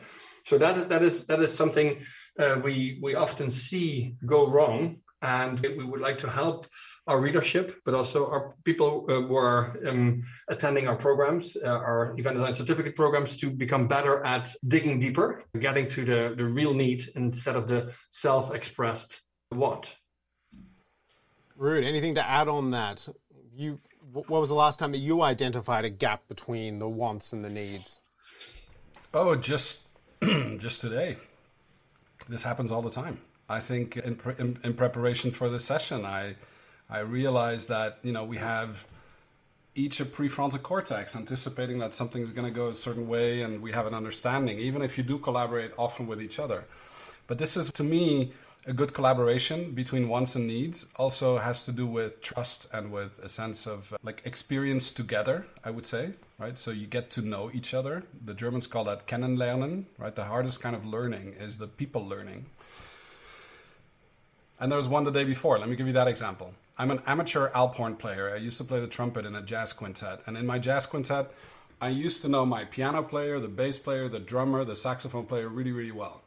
So 0.46 0.58
that 0.58 0.90
that 0.90 1.04
is 1.04 1.26
that 1.28 1.42
is 1.42 1.54
something 1.54 2.00
uh, 2.40 2.60
we 2.64 3.00
we 3.02 3.16
often 3.16 3.50
see 3.50 4.16
go 4.26 4.48
wrong 4.48 5.02
and 5.22 5.60
we 5.60 5.84
would 5.84 6.02
like 6.02 6.18
to 6.20 6.30
help 6.30 6.68
our 7.08 7.20
readership 7.20 7.80
but 7.86 7.94
also 7.94 8.30
our 8.30 8.56
people 8.64 9.06
uh, 9.10 9.14
who 9.14 9.36
are 9.36 9.76
um, 9.88 10.22
attending 10.50 10.88
our 10.88 10.96
programs 10.96 11.58
uh, 11.64 11.68
our 11.68 12.14
event 12.18 12.36
design 12.38 12.54
certificate 12.54 12.96
programs 12.96 13.38
to 13.38 13.50
become 13.50 13.88
better 13.88 14.24
at 14.26 14.54
digging 14.68 15.00
deeper 15.00 15.44
getting 15.60 15.88
to 15.88 16.06
the 16.06 16.36
the 16.38 16.46
real 16.46 16.74
need 16.74 17.02
instead 17.16 17.56
of 17.56 17.68
the 17.68 17.94
self-expressed 18.12 19.22
want 19.52 19.96
Ruud, 21.60 21.84
anything 21.84 22.16
to 22.16 22.28
add 22.28 22.48
on 22.48 22.72
that? 22.72 23.08
You, 23.56 23.80
what 24.12 24.30
was 24.30 24.50
the 24.50 24.56
last 24.56 24.78
time 24.78 24.92
that 24.92 25.00
you 25.00 25.22
identified 25.24 25.86
a 25.86 25.90
gap 25.90 26.28
between 26.28 26.80
the 26.80 26.88
wants 26.88 27.34
and 27.34 27.44
the 27.44 27.50
needs? 27.50 28.12
Oh, 29.14 29.36
just 29.36 29.82
just 30.58 30.82
today. 30.82 31.18
This 32.30 32.44
happens 32.44 32.72
all 32.72 32.82
the 32.82 32.92
time. 32.92 33.22
I 33.50 33.60
think 33.60 33.98
in, 33.98 34.16
pre- 34.16 34.36
in, 34.38 34.60
in 34.64 34.74
preparation 34.74 35.32
for 35.32 35.50
this 35.50 35.66
session, 35.66 36.06
I 36.06 36.36
I 36.90 37.00
realized 37.00 37.70
that 37.70 38.00
you 38.04 38.12
know 38.12 38.24
we 38.24 38.38
have 38.38 38.88
each 39.76 40.00
a 40.00 40.06
prefrontal 40.06 40.62
cortex 40.62 41.16
anticipating 41.16 41.78
that 41.80 41.94
something's 41.94 42.32
going 42.32 42.48
to 42.48 42.54
go 42.54 42.70
a 42.70 42.74
certain 42.74 43.08
way, 43.08 43.42
and 43.42 43.62
we 43.62 43.72
have 43.72 43.86
an 43.86 43.94
understanding, 43.94 44.58
even 44.60 44.82
if 44.82 44.98
you 44.98 45.04
do 45.04 45.18
collaborate 45.18 45.72
often 45.78 46.08
with 46.08 46.22
each 46.22 46.40
other. 46.40 46.66
But 47.28 47.38
this 47.38 47.56
is 47.58 47.72
to 47.74 47.84
me 47.84 48.32
a 48.66 48.74
good 48.74 48.94
collaboration 48.94 49.72
between 49.72 50.10
wants 50.10 50.36
and 50.36 50.48
needs. 50.48 50.86
Also 50.98 51.38
has 51.38 51.64
to 51.66 51.72
do 51.72 51.86
with 51.86 52.22
trust 52.22 52.68
and 52.74 52.92
with 52.92 53.18
a 53.22 53.30
sense 53.30 53.66
of 53.66 53.94
like 54.04 54.22
experience 54.26 54.92
together 54.92 55.46
i 55.64 55.72
would 55.72 55.86
say 55.86 56.12
right? 56.40 56.58
So 56.58 56.72
you 56.72 56.86
get 56.86 57.10
to 57.12 57.22
know 57.22 57.50
each 57.54 57.74
other. 57.74 58.04
The 58.24 58.34
germans 58.34 58.68
call 58.68 58.84
that 58.86 59.08
kennenlernen 59.08 59.86
right? 59.98 60.16
The 60.16 60.26
hardest 60.26 60.62
kind 60.62 60.76
of 60.76 60.86
learning 60.86 61.36
is 61.40 61.58
the 61.58 61.68
people 61.68 62.06
learning 62.08 62.46
and 64.60 64.72
there 64.72 64.78
was 64.78 64.90
one 64.90 65.04
the 65.04 65.12
day 65.12 65.24
before. 65.24 65.60
Let 65.60 65.70
me 65.70 65.76
give 65.76 65.88
you 65.88 65.94
that 65.94 66.08
example. 66.08 66.54
I'm 66.78 66.92
an 66.92 67.02
amateur 67.08 67.50
alphorn 67.52 67.98
player. 67.98 68.34
I 68.34 68.38
used 68.38 68.58
to 68.58 68.64
play 68.64 68.80
the 68.80 68.88
trumpet 68.88 69.26
in 69.26 69.36
a 69.36 69.42
jazz 69.42 69.74
quintet. 69.74 70.22
And 70.26 70.38
in 70.38 70.46
my 70.46 70.60
jazz 70.60 70.86
quintet 70.86 71.32
i 71.80 71.90
used 71.90 72.24
to 72.24 72.28
know 72.28 72.44
my 72.44 72.66
piano 72.66 73.04
player 73.04 73.40
the 73.40 73.48
bass 73.48 73.78
player 73.78 74.10
the 74.10 74.18
drummer 74.20 74.66
the 74.66 74.76
saxophone 74.76 75.26
player 75.26 75.48
really 75.48 75.72
really 75.72 75.92
well. 75.92 76.22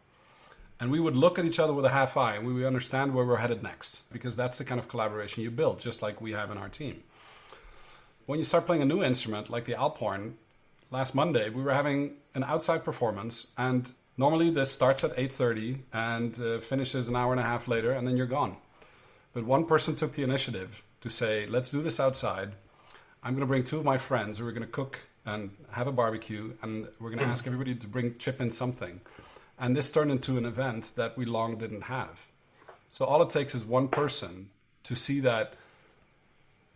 And 0.79 0.91
we 0.91 1.01
would 1.01 1.17
look 1.17 1.39
at 1.39 1.45
each 1.45 1.59
other 1.59 1.75
with 1.75 1.85
a 1.85 1.91
half 1.91 2.17
eye 2.17 2.37
and 2.37 2.47
we 2.47 2.53
would 2.53 2.65
understand 2.65 3.15
where 3.15 3.25
we're 3.25 3.37
headed 3.37 3.63
next 3.63 4.03
because 4.13 4.37
that's 4.37 4.59
the 4.59 4.65
kind 4.65 4.79
of 4.79 4.89
collaboration 4.89 5.43
you 5.43 5.51
build 5.51 5.81
just 5.81 6.03
like 6.03 6.21
we 6.21 6.33
have 6.33 6.51
in 6.51 6.59
our 6.59 6.69
team. 6.69 7.03
When 8.27 8.39
you 8.39 8.45
start 8.45 8.65
playing 8.65 8.83
a 8.83 8.87
new 8.87 9.03
instrument 9.03 9.51
like 9.51 9.65
the 9.65 9.73
alphorn 9.75 10.35
last 10.91 11.15
monday 11.15 11.51
we 11.51 11.63
were 11.63 11.75
having 11.75 12.15
an 12.35 12.45
outside 12.45 12.85
performance 12.85 13.47
and 13.59 13.93
normally 14.21 14.51
this 14.51 14.71
starts 14.71 15.03
at 15.03 15.17
8.30 15.17 15.81
and 15.93 16.41
uh, 16.41 16.61
finishes 16.61 17.09
an 17.09 17.17
hour 17.17 17.33
and 17.33 17.41
a 17.41 17.49
half 17.53 17.67
later 17.75 17.91
and 17.93 18.07
then 18.07 18.17
you're 18.17 18.35
gone 18.39 18.57
but 19.33 19.45
one 19.45 19.65
person 19.73 19.95
took 19.95 20.13
the 20.13 20.23
initiative 20.23 20.83
to 21.01 21.11
say 21.11 21.47
let's 21.47 21.71
do 21.71 21.83
this 21.83 21.99
outside 21.99 22.51
i'm 23.23 23.35
going 23.35 23.47
to 23.47 23.53
bring 23.53 23.65
two 23.65 23.79
of 23.79 23.85
my 23.85 23.99
friends 23.99 24.39
who 24.39 24.47
are 24.47 24.53
going 24.53 24.69
to 24.71 24.77
cook 24.81 24.95
and 25.27 25.51
have 25.79 25.87
a 25.87 25.93
barbecue 25.93 26.53
and 26.63 26.89
we're 27.01 27.11
going 27.11 27.25
to 27.27 27.33
ask 27.35 27.47
everybody 27.47 27.75
to 27.75 27.87
bring 27.87 28.17
chip 28.19 28.41
in 28.41 28.51
something 28.51 29.01
and 29.61 29.77
this 29.77 29.91
turned 29.91 30.11
into 30.11 30.39
an 30.39 30.47
event 30.47 30.93
that 30.97 31.19
we 31.19 31.27
long 31.27 31.59
didn't 31.59 31.83
have. 31.83 32.27
So 32.91 33.05
all 33.05 33.21
it 33.23 33.29
takes 33.29 33.55
is 33.55 33.65
one 33.65 33.89
person 33.89 34.49
to 34.85 34.97
see 34.97 35.21
that 35.21 35.53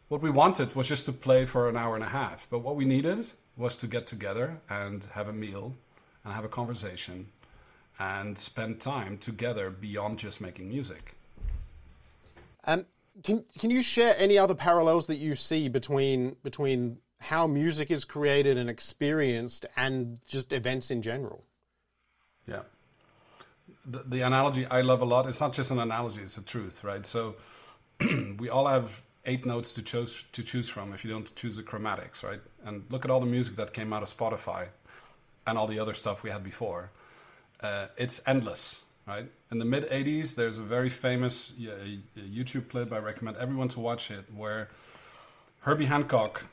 what 0.09 0.21
we 0.21 0.31
wanted 0.31 0.77
was 0.77 0.87
just 0.87 1.07
to 1.07 1.13
play 1.13 1.47
for 1.47 1.69
an 1.69 1.79
hour 1.79 1.95
and 1.95 2.05
a 2.05 2.09
half. 2.09 2.47
But 2.51 2.59
what 2.59 2.77
we 2.77 2.85
needed 2.85 3.29
was 3.57 3.79
to 3.79 3.87
get 3.87 4.07
together 4.07 4.61
and 4.69 5.07
have 5.13 5.29
a 5.29 5.33
meal 5.33 5.77
and 6.25 6.35
have 6.35 6.45
a 6.45 6.49
conversation 6.49 7.29
and 7.99 8.39
spend 8.39 8.81
time 8.81 9.19
together 9.19 9.71
beyond 9.71 10.19
just 10.19 10.41
making 10.41 10.69
music. 10.69 11.15
Um, 12.65 12.87
can 13.23 13.45
can 13.59 13.71
you 13.71 13.83
share 13.83 14.17
any 14.19 14.39
other 14.39 14.55
parallels 14.55 15.07
that 15.07 15.19
you 15.19 15.35
see 15.35 15.69
between 15.69 16.37
between 16.43 16.99
how 17.21 17.47
music 17.47 17.91
is 17.91 18.05
created 18.05 18.59
and 18.59 18.69
experienced 18.69 19.67
and 19.77 20.19
just 20.27 20.53
events 20.53 20.91
in 20.91 21.03
general? 21.03 21.45
Yeah 22.47 22.63
the, 23.87 24.03
the 24.07 24.21
analogy 24.23 24.67
I 24.67 24.81
love 24.81 25.03
a 25.03 25.05
lot. 25.05 25.27
It's 25.27 25.41
not 25.41 25.53
just 25.53 25.71
an 25.71 25.79
analogy; 25.79 26.23
it's 26.23 26.39
a 26.39 26.43
truth, 26.43 26.85
right? 26.85 27.05
So 27.05 27.37
we 28.39 28.49
all 28.49 28.67
have 28.67 29.03
eight 29.27 29.47
notes 29.47 29.73
to 29.75 29.83
choose 29.83 30.25
to 30.33 30.43
choose 30.43 30.69
from 30.69 30.93
if 30.93 31.05
you 31.05 31.11
don't 31.11 31.35
choose 31.35 31.57
the 31.57 31.63
chromatics, 31.63 32.23
right? 32.23 32.41
And 32.65 32.85
look 32.91 33.05
at 33.05 33.11
all 33.11 33.21
the 33.21 33.27
music 33.27 33.57
that 33.57 33.73
came 33.73 33.93
out 33.93 34.03
of 34.03 34.09
Spotify 34.09 34.69
and 35.47 35.59
all 35.59 35.67
the 35.67 35.79
other 35.79 35.95
stuff 35.95 36.23
we 36.23 36.31
had 36.31 36.43
before. 36.43 36.91
Uh, 37.61 37.87
it's 37.97 38.21
endless, 38.27 38.83
right? 39.07 39.27
In 39.51 39.59
the 39.59 39.65
mid 39.65 39.89
'80s, 39.91 40.35
there's 40.35 40.59
a 40.59 40.63
very 40.63 40.91
famous 40.91 41.53
YouTube 41.53 42.69
clip 42.69 42.93
I 42.93 42.99
recommend 42.99 43.37
everyone 43.37 43.69
to 43.69 43.81
watch 43.81 44.11
it, 44.11 44.25
where 44.35 44.69
Herbie 45.61 45.87
Hancock 45.87 46.47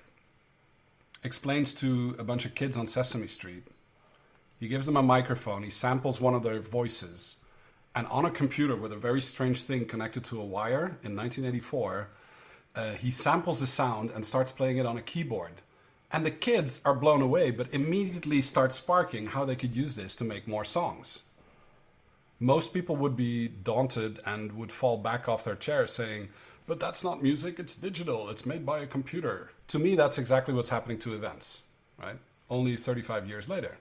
explains 1.24 1.74
to 1.76 2.16
a 2.18 2.24
bunch 2.24 2.46
of 2.46 2.56
kids 2.56 2.78
on 2.78 2.88
Sesame 2.88 3.28
Street 3.28 3.68
he 4.62 4.68
gives 4.68 4.86
them 4.86 4.96
a 4.96 5.02
microphone, 5.02 5.64
he 5.64 5.72
samples 5.72 6.22
one 6.22 6.36
of 6.36 6.44
their 6.44 6.60
voices, 6.60 7.38
and 7.96 8.06
on 8.08 8.26
a 8.26 8.30
computer 8.30 8.76
with 8.76 8.94
a 8.94 8.96
very 8.96 9.20
strange 9.20 9.64
thing 9.64 9.86
connected 9.86 10.24
to 10.26 10.40
a 10.40 10.46
wire 10.46 11.00
in 11.02 11.16
1984, 11.16 12.10
uh, 12.76 12.92
he 12.92 13.10
samples 13.10 13.60
the 13.60 13.66
sound 13.66 14.12
and 14.12 14.24
starts 14.24 14.52
playing 14.52 14.78
it 14.78 14.86
on 14.86 14.98
a 14.98 15.02
keyboard. 15.02 15.64
And 16.12 16.26
the 16.26 16.32
kids 16.32 16.82
are 16.84 16.94
blown 16.94 17.22
away, 17.22 17.52
but 17.52 17.74
immediately 17.74 18.42
start 18.42 18.74
sparking 18.74 19.28
how 19.28 19.46
they 19.46 19.56
could 19.56 19.76
use 19.76 19.96
this 19.96 20.16
to 20.18 20.26
make 20.26 20.48
more 20.48 20.66
songs. 20.66 21.22
Most 22.40 22.74
people 22.74 22.96
would 22.98 23.16
be 23.16 23.48
daunted 23.48 24.20
and 24.26 24.54
would 24.54 24.72
fall 24.72 24.98
back 24.98 25.30
off 25.30 25.44
their 25.44 25.56
chair 25.56 25.88
saying, 25.88 26.30
But 26.68 26.80
that's 26.80 27.04
not 27.04 27.24
music, 27.24 27.60
it's 27.60 27.76
digital, 27.76 28.30
it's 28.30 28.46
made 28.46 28.66
by 28.66 28.80
a 28.80 28.88
computer. 28.88 29.52
To 29.68 29.80
me, 29.80 29.96
that's 29.96 30.18
exactly 30.18 30.54
what's 30.54 30.70
happening 30.70 31.00
to 31.00 31.14
events, 31.14 31.62
right? 31.98 32.18
Only 32.50 32.76
35 32.76 33.28
years 33.28 33.48
later. 33.48 33.78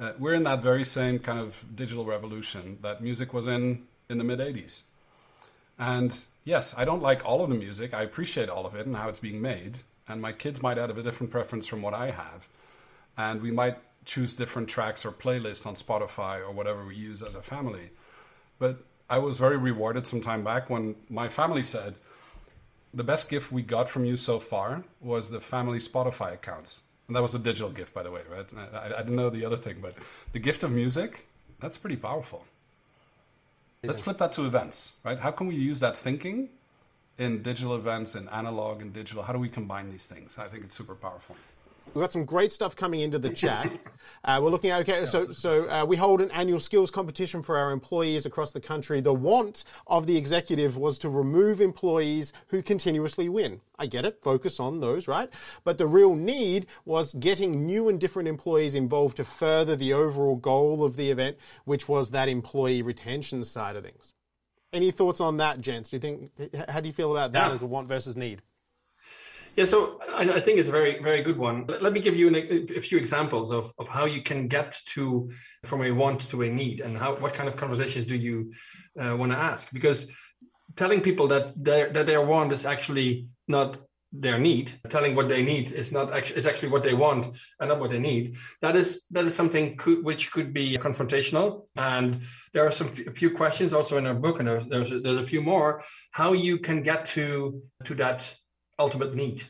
Uh, 0.00 0.12
we're 0.18 0.34
in 0.34 0.42
that 0.42 0.62
very 0.62 0.84
same 0.84 1.20
kind 1.20 1.38
of 1.38 1.64
digital 1.76 2.04
revolution 2.04 2.78
that 2.82 3.00
music 3.00 3.32
was 3.32 3.46
in 3.46 3.86
in 4.08 4.18
the 4.18 4.24
mid 4.24 4.40
80s. 4.40 4.80
And 5.78 6.18
yes, 6.44 6.74
I 6.76 6.84
don't 6.84 7.02
like 7.02 7.24
all 7.24 7.42
of 7.42 7.48
the 7.48 7.54
music. 7.54 7.94
I 7.94 8.02
appreciate 8.02 8.48
all 8.48 8.66
of 8.66 8.74
it 8.74 8.86
and 8.86 8.96
how 8.96 9.08
it's 9.08 9.18
being 9.18 9.40
made. 9.40 9.78
And 10.08 10.20
my 10.20 10.32
kids 10.32 10.62
might 10.62 10.76
have 10.76 10.96
a 10.96 11.02
different 11.02 11.30
preference 11.30 11.66
from 11.66 11.82
what 11.82 11.94
I 11.94 12.10
have. 12.10 12.46
And 13.16 13.40
we 13.40 13.50
might 13.50 13.78
choose 14.04 14.36
different 14.36 14.68
tracks 14.68 15.04
or 15.04 15.12
playlists 15.12 15.66
on 15.66 15.74
Spotify 15.74 16.40
or 16.40 16.50
whatever 16.50 16.84
we 16.84 16.94
use 16.94 17.22
as 17.22 17.34
a 17.34 17.42
family. 17.42 17.90
But 18.58 18.84
I 19.08 19.18
was 19.18 19.38
very 19.38 19.56
rewarded 19.56 20.06
some 20.06 20.20
time 20.20 20.44
back 20.44 20.68
when 20.68 20.96
my 21.08 21.28
family 21.28 21.62
said, 21.62 21.94
the 22.92 23.04
best 23.04 23.28
gift 23.28 23.50
we 23.50 23.62
got 23.62 23.88
from 23.88 24.04
you 24.04 24.16
so 24.16 24.38
far 24.38 24.84
was 25.00 25.30
the 25.30 25.40
family 25.40 25.78
Spotify 25.78 26.32
accounts. 26.34 26.80
And 27.08 27.16
that 27.16 27.22
was 27.22 27.34
a 27.34 27.38
digital 27.38 27.70
gift, 27.70 27.92
by 27.92 28.02
the 28.02 28.10
way, 28.10 28.22
right? 28.30 28.46
I, 28.72 28.94
I, 28.94 28.98
didn't 28.98 29.16
know 29.16 29.30
the 29.30 29.44
other 29.44 29.56
thing, 29.56 29.78
but 29.82 29.94
the 30.32 30.38
gift 30.38 30.62
of 30.62 30.70
music, 30.70 31.26
that's 31.60 31.76
pretty 31.76 31.96
powerful. 31.96 32.44
Let's 33.82 34.00
flip 34.00 34.16
that 34.18 34.32
to 34.32 34.46
events, 34.46 34.92
right? 35.04 35.18
How 35.18 35.30
can 35.30 35.46
we 35.46 35.56
use 35.56 35.80
that 35.80 35.96
thinking 35.96 36.48
in 37.18 37.42
digital 37.42 37.74
events 37.74 38.14
and 38.14 38.28
analog 38.30 38.82
and 38.82 38.92
digital? 38.92 39.22
How 39.22 39.32
do 39.32 39.38
we 39.38 39.48
combine 39.48 39.90
these 39.90 40.06
things? 40.06 40.36
I 40.38 40.48
think 40.48 40.64
it's 40.64 40.74
super 40.74 40.94
powerful. 40.94 41.36
We've 41.92 42.02
got 42.02 42.12
some 42.12 42.24
great 42.24 42.50
stuff 42.50 42.74
coming 42.74 43.00
into 43.00 43.18
the 43.18 43.30
chat. 43.30 43.70
Uh, 44.26 44.40
we're 44.42 44.50
looking 44.50 44.70
at 44.70 44.80
okay, 44.80 45.04
so 45.04 45.30
so 45.32 45.68
uh, 45.68 45.84
we 45.84 45.96
hold 45.96 46.22
an 46.22 46.30
annual 46.30 46.58
skills 46.58 46.90
competition 46.90 47.42
for 47.42 47.58
our 47.58 47.72
employees 47.72 48.24
across 48.24 48.52
the 48.52 48.60
country. 48.60 49.02
The 49.02 49.12
want 49.12 49.64
of 49.86 50.06
the 50.06 50.16
executive 50.16 50.78
was 50.78 50.98
to 51.00 51.10
remove 51.10 51.60
employees 51.60 52.32
who 52.48 52.62
continuously 52.62 53.28
win. 53.28 53.60
I 53.78 53.84
get 53.84 54.06
it, 54.06 54.18
focus 54.22 54.60
on 54.60 54.80
those, 54.80 55.08
right? 55.08 55.28
But 55.62 55.76
the 55.76 55.86
real 55.86 56.14
need 56.14 56.68
was 56.86 57.12
getting 57.14 57.66
new 57.66 57.90
and 57.90 58.00
different 58.00 58.28
employees 58.28 58.74
involved 58.74 59.18
to 59.18 59.24
further 59.24 59.76
the 59.76 59.92
overall 59.92 60.36
goal 60.36 60.84
of 60.84 60.96
the 60.96 61.10
event, 61.10 61.36
which 61.66 61.86
was 61.86 62.10
that 62.10 62.28
employee 62.30 62.80
retention 62.80 63.44
side 63.44 63.76
of 63.76 63.84
things. 63.84 64.13
Any 64.74 64.90
thoughts 64.90 65.20
on 65.20 65.36
that, 65.38 65.60
gents? 65.60 65.88
Do 65.88 65.96
you 65.96 66.00
think? 66.00 66.16
How 66.68 66.80
do 66.80 66.88
you 66.88 66.92
feel 66.92 67.10
about 67.12 67.32
that 67.32 67.46
Yeah. 67.48 67.54
as 67.54 67.62
a 67.62 67.66
want 67.66 67.86
versus 67.88 68.16
need? 68.16 68.42
Yeah, 69.56 69.66
so 69.66 70.00
I, 70.12 70.22
I 70.38 70.40
think 70.40 70.58
it's 70.58 70.68
a 70.68 70.72
very, 70.72 71.00
very 71.00 71.22
good 71.22 71.38
one. 71.38 71.64
Let, 71.68 71.92
me 71.92 72.00
give 72.00 72.16
you 72.16 72.26
an, 72.26 72.34
a 72.76 72.80
few 72.80 72.98
examples 72.98 73.52
of, 73.52 73.72
of 73.78 73.86
how 73.86 74.04
you 74.04 74.20
can 74.20 74.48
get 74.48 74.76
to 74.94 75.30
from 75.64 75.84
a 75.84 75.92
want 75.92 76.28
to 76.30 76.42
a 76.42 76.48
need, 76.48 76.80
and 76.80 76.98
how 76.98 77.14
what 77.14 77.34
kind 77.34 77.48
of 77.48 77.56
conversations 77.56 78.04
do 78.04 78.16
you 78.16 78.52
uh, 79.00 79.16
want 79.16 79.30
to 79.30 79.38
ask? 79.38 79.70
Because 79.72 80.08
telling 80.74 81.00
people 81.00 81.28
that 81.28 81.44
their 81.56 81.88
that 81.90 82.06
their 82.06 82.22
want 82.22 82.52
is 82.52 82.66
actually 82.66 83.28
not 83.46 83.78
their 84.20 84.38
need, 84.38 84.70
telling 84.88 85.16
what 85.16 85.28
they 85.28 85.42
need 85.42 85.72
is 85.72 85.90
not 85.90 86.12
actually 86.12 86.36
is 86.36 86.46
actually 86.46 86.68
what 86.68 86.84
they 86.84 86.94
want 86.94 87.26
and 87.58 87.68
not 87.68 87.80
what 87.80 87.90
they 87.90 87.98
need. 87.98 88.36
That 88.62 88.76
is 88.76 89.04
that 89.10 89.24
is 89.24 89.34
something 89.34 89.76
could, 89.76 90.04
which 90.04 90.30
could 90.30 90.52
be 90.54 90.78
confrontational. 90.78 91.66
And 91.76 92.20
there 92.52 92.64
are 92.64 92.70
some 92.70 92.88
a 93.06 93.10
few 93.10 93.30
questions 93.30 93.72
also 93.72 93.96
in 93.96 94.06
our 94.06 94.14
book, 94.14 94.38
and 94.38 94.48
there's 94.48 94.66
there's 94.66 94.92
a, 94.92 95.00
there's 95.00 95.18
a 95.18 95.26
few 95.26 95.42
more 95.42 95.82
how 96.12 96.32
you 96.32 96.58
can 96.58 96.82
get 96.82 97.06
to 97.06 97.62
to 97.84 97.94
that 97.96 98.34
ultimate 98.78 99.14
need. 99.14 99.42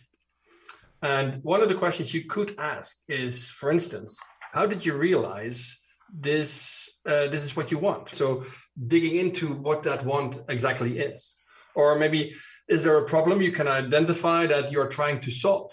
And 1.03 1.37
one 1.43 1.61
of 1.61 1.69
the 1.69 1.75
questions 1.75 2.15
you 2.15 2.25
could 2.25 2.55
ask 2.59 2.97
is, 3.09 3.51
for 3.51 3.71
instance, 3.71 4.19
how 4.53 4.65
did 4.67 4.87
you 4.87 4.95
realize 4.97 5.79
this? 6.11 6.89
Uh, 7.05 7.29
this 7.29 7.45
is 7.45 7.55
what 7.55 7.71
you 7.71 7.77
want. 7.79 8.15
So 8.15 8.47
digging 8.87 9.17
into 9.17 9.53
what 9.53 9.83
that 9.83 10.07
want 10.07 10.41
exactly 10.49 10.99
is, 10.99 11.35
or 11.75 11.99
maybe 11.99 12.35
is 12.69 12.83
there 12.85 12.97
a 12.99 13.05
problem 13.05 13.43
you 13.43 13.53
can 13.53 13.69
identify 13.69 14.47
that 14.47 14.73
you're 14.73 14.89
trying 14.89 15.21
to 15.21 15.31
solve? 15.31 15.73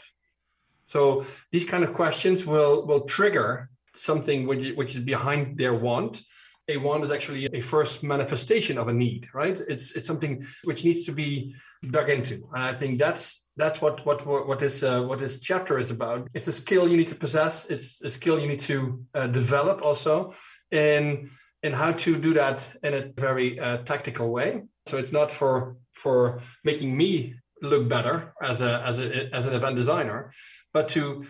So 0.86 1.26
these 1.52 1.66
kind 1.66 1.84
of 1.84 1.94
questions 1.94 2.46
will 2.46 2.86
will 2.86 3.02
trigger 3.02 3.70
something 3.96 4.48
which 4.48 4.76
which 4.76 4.96
is 4.96 5.02
behind 5.02 5.58
their 5.58 5.74
want. 5.74 6.22
A 6.68 6.78
want 6.78 7.04
is 7.04 7.12
actually 7.12 7.46
a 7.46 7.62
first 7.62 8.04
manifestation 8.04 8.78
of 8.78 8.88
a 8.88 8.94
need, 8.94 9.28
right? 9.34 9.58
It's 9.68 9.92
it's 9.92 10.08
something 10.08 10.46
which 10.64 10.84
needs 10.84 11.06
to 11.06 11.12
be 11.12 11.56
dug 11.90 12.10
into. 12.10 12.50
And 12.54 12.64
I 12.64 12.74
think 12.74 13.00
that's 13.00 13.48
that's 13.58 13.82
what 13.82 14.06
what 14.06 14.26
what 14.26 14.60
this 14.60 14.84
uh, 14.84 15.02
what 15.02 15.20
this 15.20 15.40
chapter 15.40 15.80
is 15.80 15.92
about. 15.92 16.28
It's 16.34 16.48
a 16.48 16.54
skill 16.54 16.88
you 16.88 16.98
need 16.98 17.10
to 17.10 17.16
possess. 17.16 17.66
It's 17.66 18.02
a 18.02 18.10
skill 18.10 18.40
you 18.40 18.48
need 18.48 18.62
to 18.62 19.06
uh, 19.14 19.28
develop 19.28 19.84
also 19.84 20.34
in 20.72 21.30
in 21.64 21.74
how 21.74 21.92
to 21.92 22.18
do 22.18 22.34
that 22.34 22.68
in 22.84 22.94
a 22.94 23.12
very 23.16 23.60
uh, 23.60 23.78
tactical 23.84 24.30
way. 24.32 24.64
So 24.88 24.98
it's 24.98 25.12
not 25.12 25.32
for 25.32 25.78
for 25.94 26.42
making 26.64 26.96
me 26.96 27.36
look 27.62 27.88
better 27.88 28.34
as 28.42 28.62
a 28.62 28.82
as 28.86 29.00
a 29.00 29.34
as 29.34 29.46
an 29.46 29.54
event 29.54 29.76
designer, 29.76 30.32
but 30.74 30.90
to 30.90 31.26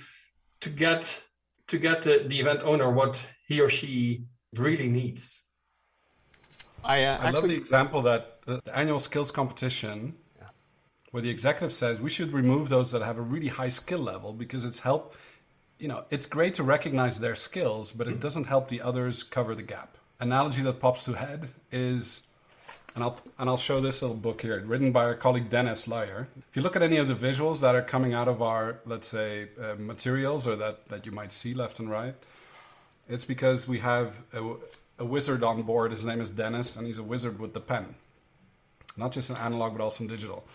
to 0.61 0.69
get 0.69 1.21
to 1.67 1.77
get 1.77 2.03
the, 2.03 2.25
the 2.27 2.39
event 2.39 2.61
owner 2.63 2.91
what 2.91 3.25
he 3.47 3.61
or 3.61 3.69
she 3.69 4.25
really 4.55 4.89
needs. 4.89 5.41
I, 6.83 7.03
uh, 7.03 7.17
I 7.19 7.29
love 7.29 7.47
the 7.47 7.55
example 7.55 8.01
that 8.03 8.39
uh, 8.47 8.59
the 8.63 8.75
annual 8.75 8.99
skills 8.99 9.31
competition, 9.31 10.15
where 11.11 11.21
the 11.21 11.29
executive 11.29 11.73
says 11.73 11.99
we 11.99 12.09
should 12.09 12.33
remove 12.33 12.69
those 12.69 12.91
that 12.91 13.01
have 13.01 13.17
a 13.17 13.21
really 13.21 13.47
high 13.47 13.69
skill 13.69 13.99
level 13.99 14.33
because 14.33 14.65
it's 14.65 14.79
help. 14.79 15.15
You 15.79 15.87
know, 15.87 16.05
it's 16.09 16.25
great 16.25 16.53
to 16.55 16.63
recognize 16.63 17.19
their 17.19 17.35
skills, 17.35 17.91
but 17.91 18.07
it 18.07 18.19
doesn't 18.19 18.45
help 18.45 18.67
the 18.67 18.81
others 18.81 19.23
cover 19.23 19.55
the 19.55 19.63
gap. 19.63 19.97
Analogy 20.19 20.61
that 20.61 20.79
pops 20.79 21.03
to 21.05 21.13
head 21.13 21.49
is, 21.71 22.21
and 22.95 23.04
I'll 23.04 23.19
and 23.39 23.49
I'll 23.49 23.58
show 23.58 23.80
this 23.80 24.01
little 24.01 24.17
book 24.17 24.41
here, 24.41 24.60
written 24.65 24.91
by 24.91 25.04
our 25.04 25.15
colleague 25.15 25.49
Dennis 25.49 25.86
Luijer. 25.86 26.27
If 26.49 26.56
you 26.56 26.62
look 26.62 26.75
at 26.75 26.82
any 26.82 26.97
of 26.97 27.08
the 27.08 27.15
visuals 27.15 27.62
that 27.62 27.75
are 27.75 27.82
coming 27.82 28.13
out 28.13 28.27
of 28.27 28.41
our, 28.41 28.80
let's 28.86 29.08
say, 29.08 29.49
uh, 29.62 29.75
materials 29.77 30.47
or 30.47 30.56
that 30.58 30.89
that 30.89 31.06
you 31.06 31.12
might 31.12 31.32
see 31.32 31.54
left 31.54 31.80
and 31.80 31.89
right, 31.89 32.15
it's 33.08 33.25
because 33.25 33.67
we 33.67 33.80
have 33.80 34.15
a, 34.34 34.56
a 34.99 35.06
wizard 35.06 35.43
on 35.43 35.62
board. 35.63 35.91
His 35.91 36.06
name 36.06 36.21
is 36.21 36.30
Dennis, 36.30 36.75
and 36.75 36.86
he's 36.86 36.97
a 36.97 37.04
wizard 37.04 37.39
with 37.39 37.54
the 37.54 37.62
pen. 37.62 37.95
Not 38.97 39.12
just 39.13 39.30
in 39.30 39.38
analog, 39.38 39.77
but 39.77 39.84
also 39.84 40.04
in 40.04 40.10
digital. 40.10 40.45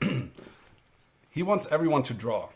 he 1.30 1.42
wants 1.42 1.70
everyone 1.70 2.02
to 2.04 2.14
draw. 2.14 2.48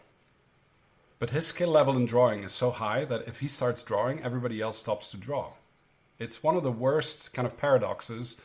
But 1.18 1.30
his 1.30 1.48
skill 1.48 1.70
level 1.70 1.96
in 1.96 2.06
drawing 2.06 2.44
is 2.44 2.52
so 2.52 2.70
high 2.70 3.04
that 3.04 3.26
if 3.26 3.40
he 3.40 3.48
starts 3.48 3.82
drawing, 3.82 4.22
everybody 4.22 4.60
else 4.60 4.78
stops 4.78 5.08
to 5.08 5.16
draw. 5.16 5.52
It's 6.18 6.42
one 6.42 6.56
of 6.56 6.62
the 6.62 6.72
worst 6.72 7.34
kind 7.34 7.46
of 7.46 7.58
paradoxes 7.58 8.36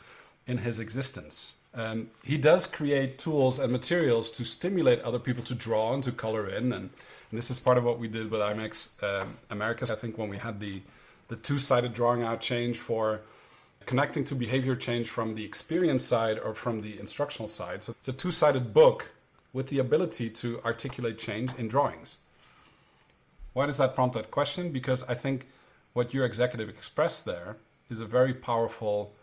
in 0.48 0.60
his 0.60 0.80
existence. 0.80 1.54
Um, 1.76 2.10
he 2.24 2.38
does 2.38 2.68
create 2.68 3.18
tools 3.18 3.58
and 3.58 3.72
materials 3.72 4.30
to 4.32 4.46
stimulate 4.46 5.02
other 5.02 5.20
people 5.20 5.44
to 5.46 5.56
draw 5.56 5.94
and 5.94 6.04
to 6.04 6.12
color 6.12 6.48
in, 6.48 6.72
and, 6.72 6.90
and 7.30 7.40
this 7.40 7.50
is 7.50 7.60
part 7.60 7.78
of 7.78 7.84
what 7.84 7.98
we 7.98 8.08
did 8.08 8.30
with 8.30 8.42
IMEX 8.42 8.90
um, 9.04 9.38
Americas. 9.50 9.90
I 9.90 9.96
think 9.96 10.18
when 10.18 10.30
we 10.30 10.38
had 10.38 10.60
the 10.60 10.82
the 11.30 11.36
two-sided 11.38 11.94
drawing 11.94 12.22
out 12.22 12.42
change 12.42 12.78
for 12.78 13.22
connecting 13.86 14.24
to 14.26 14.36
behavior 14.36 14.76
change 14.76 15.10
from 15.10 15.36
the 15.36 15.44
experience 15.44 16.04
side 16.06 16.38
or 16.38 16.54
from 16.54 16.82
the 16.82 17.00
instructional 17.00 17.48
side. 17.48 17.82
So 17.82 17.96
it's 17.98 18.08
a 18.08 18.14
two-sided 18.14 18.74
book 18.74 19.12
with 19.52 19.68
the 19.68 19.80
ability 19.80 20.30
to 20.30 20.62
articulate 20.64 21.18
change 21.18 21.52
in 21.58 21.68
drawings. 21.68 22.18
Why 23.54 23.66
does 23.66 23.78
that 23.78 23.96
prompt 23.96 24.16
that 24.16 24.32
question? 24.32 24.72
Because 24.72 25.04
I 25.04 25.16
think 25.16 25.48
what 25.94 26.14
your 26.14 26.26
executive 26.26 26.70
expressed 26.70 27.26
there 27.26 27.58
is 27.90 28.00
a 28.00 28.06
very 28.06 28.34
powerful 28.34 29.14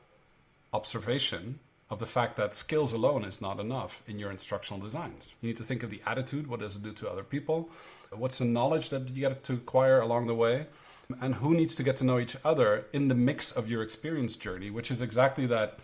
observation 0.73 1.61
of 1.91 1.99
the 1.99 2.07
fact 2.07 2.37
that 2.37 2.55
skills 2.55 2.93
alone 2.93 3.25
is 3.25 3.41
not 3.41 3.59
enough 3.59 4.03
in 4.07 4.19
your 4.19 4.31
instructional 4.31 4.81
designs. 4.81 5.33
You 5.41 5.49
need 5.49 5.57
to 5.57 5.65
think 5.65 5.83
of 5.83 5.91
the 5.91 6.01
attitude, 6.07 6.47
what 6.47 6.61
does 6.61 6.77
it 6.77 6.83
do 6.83 6.93
to 6.93 7.11
other 7.11 7.25
people? 7.25 7.69
What's 8.13 8.39
the 8.39 8.45
knowledge 8.45 8.91
that 8.91 9.09
you 9.09 9.29
get 9.29 9.43
to 9.45 9.55
acquire 9.55 10.01
along 10.01 10.29
the 10.29 10.35
way? 10.35 10.67
And 11.21 11.37
who 11.37 11.55
needs 11.55 11.75
to 11.75 11.83
get 11.83 11.97
to 11.97 12.05
know 12.05 12.21
each 12.21 12.37
other 12.45 12.87
in 12.93 13.09
the 13.09 13.17
mix 13.17 13.51
of 13.51 13.69
your 13.69 13.83
experience 13.83 14.37
journey, 14.37 14.71
which 14.71 14.93
is 14.93 15.03
exactly 15.03 15.47
that 15.47 15.81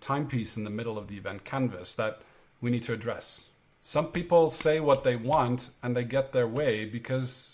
timepiece 0.00 0.56
in 0.56 0.64
the 0.64 0.70
middle 0.70 0.96
of 0.96 1.08
the 1.08 1.16
event 1.16 1.44
canvas 1.44 1.92
that 1.94 2.22
we 2.62 2.70
need 2.70 2.82
to 2.84 2.94
address. 2.94 3.44
Some 3.82 4.06
people 4.06 4.48
say 4.48 4.80
what 4.80 5.04
they 5.04 5.16
want 5.16 5.68
and 5.82 5.94
they 5.94 6.04
get 6.04 6.32
their 6.32 6.48
way 6.48 6.86
because 6.86 7.52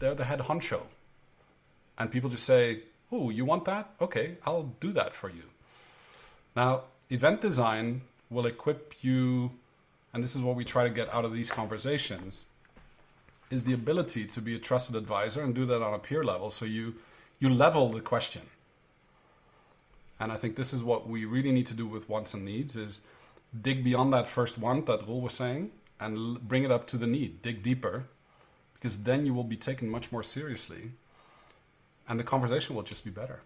they're 0.00 0.14
the 0.14 0.24
head 0.24 0.40
honcho. 0.40 0.82
And 1.96 2.10
people 2.10 2.30
just 2.30 2.44
say, 2.44 2.82
Oh, 3.12 3.30
you 3.30 3.44
want 3.44 3.64
that? 3.66 3.90
Okay, 4.00 4.36
I'll 4.44 4.74
do 4.80 4.92
that 4.92 5.14
for 5.14 5.30
you. 5.30 5.44
Now, 6.54 6.82
event 7.10 7.40
design 7.40 8.02
will 8.30 8.46
equip 8.46 8.94
you, 9.02 9.52
and 10.12 10.24
this 10.24 10.34
is 10.34 10.42
what 10.42 10.56
we 10.56 10.64
try 10.64 10.84
to 10.84 10.90
get 10.90 11.14
out 11.14 11.24
of 11.24 11.32
these 11.32 11.50
conversations, 11.50 12.44
is 13.50 13.64
the 13.64 13.72
ability 13.72 14.24
to 14.26 14.40
be 14.40 14.56
a 14.56 14.58
trusted 14.58 14.96
advisor 14.96 15.42
and 15.42 15.54
do 15.54 15.64
that 15.66 15.82
on 15.82 15.94
a 15.94 15.98
peer 15.98 16.24
level. 16.24 16.50
So 16.50 16.64
you 16.64 16.96
you 17.38 17.50
level 17.50 17.90
the 17.90 18.00
question. 18.00 18.42
And 20.18 20.32
I 20.32 20.36
think 20.36 20.56
this 20.56 20.72
is 20.72 20.82
what 20.82 21.08
we 21.08 21.24
really 21.24 21.52
need 21.52 21.66
to 21.66 21.74
do 21.74 21.86
with 21.86 22.08
wants 22.08 22.34
and 22.34 22.44
needs 22.44 22.74
is 22.76 23.00
dig 23.60 23.84
beyond 23.84 24.12
that 24.12 24.26
first 24.26 24.58
want 24.58 24.86
that 24.86 25.06
Roel 25.06 25.20
was 25.20 25.34
saying 25.34 25.70
and 26.00 26.40
bring 26.40 26.64
it 26.64 26.70
up 26.70 26.86
to 26.88 26.96
the 26.96 27.06
need. 27.06 27.42
Dig 27.42 27.62
deeper, 27.62 28.04
because 28.74 29.02
then 29.04 29.26
you 29.26 29.34
will 29.34 29.44
be 29.44 29.56
taken 29.56 29.88
much 29.88 30.10
more 30.10 30.22
seriously, 30.22 30.92
and 32.08 32.18
the 32.18 32.24
conversation 32.24 32.74
will 32.76 32.82
just 32.82 33.04
be 33.04 33.10
better. 33.10 33.40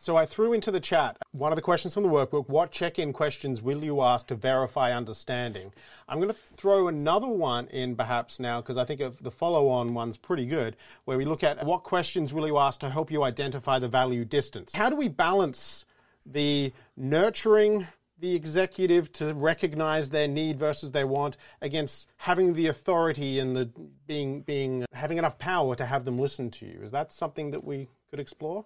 So 0.00 0.16
I 0.16 0.26
threw 0.26 0.52
into 0.52 0.70
the 0.70 0.78
chat 0.78 1.16
one 1.32 1.50
of 1.50 1.56
the 1.56 1.62
questions 1.62 1.92
from 1.92 2.04
the 2.04 2.08
workbook. 2.08 2.48
What 2.48 2.70
check-in 2.70 3.12
questions 3.12 3.60
will 3.60 3.82
you 3.82 4.00
ask 4.00 4.28
to 4.28 4.36
verify 4.36 4.92
understanding? 4.92 5.72
I'm 6.08 6.18
going 6.20 6.32
to 6.32 6.36
throw 6.56 6.86
another 6.86 7.26
one 7.26 7.66
in 7.66 7.96
perhaps 7.96 8.38
now 8.38 8.60
because 8.60 8.76
I 8.76 8.84
think 8.84 9.02
the 9.20 9.30
follow-on 9.32 9.94
one's 9.94 10.16
pretty 10.16 10.46
good, 10.46 10.76
where 11.04 11.18
we 11.18 11.24
look 11.24 11.42
at 11.42 11.66
what 11.66 11.82
questions 11.82 12.32
will 12.32 12.46
you 12.46 12.58
ask 12.58 12.78
to 12.80 12.90
help 12.90 13.10
you 13.10 13.24
identify 13.24 13.80
the 13.80 13.88
value 13.88 14.24
distance. 14.24 14.72
How 14.72 14.88
do 14.88 14.94
we 14.94 15.08
balance 15.08 15.84
the 16.24 16.72
nurturing 16.96 17.88
the 18.20 18.34
executive 18.34 19.12
to 19.12 19.32
recognize 19.34 20.10
their 20.10 20.28
need 20.28 20.58
versus 20.58 20.90
their 20.90 21.06
want 21.06 21.36
against 21.60 22.08
having 22.16 22.54
the 22.54 22.66
authority 22.66 23.38
and 23.38 23.56
the 23.56 23.70
being 24.06 24.42
being 24.42 24.84
having 24.92 25.18
enough 25.18 25.38
power 25.38 25.74
to 25.76 25.86
have 25.86 26.04
them 26.04 26.18
listen 26.18 26.50
to 26.50 26.66
you? 26.66 26.80
Is 26.82 26.90
that 26.90 27.12
something 27.12 27.50
that 27.52 27.64
we 27.64 27.88
could 28.10 28.20
explore? 28.20 28.64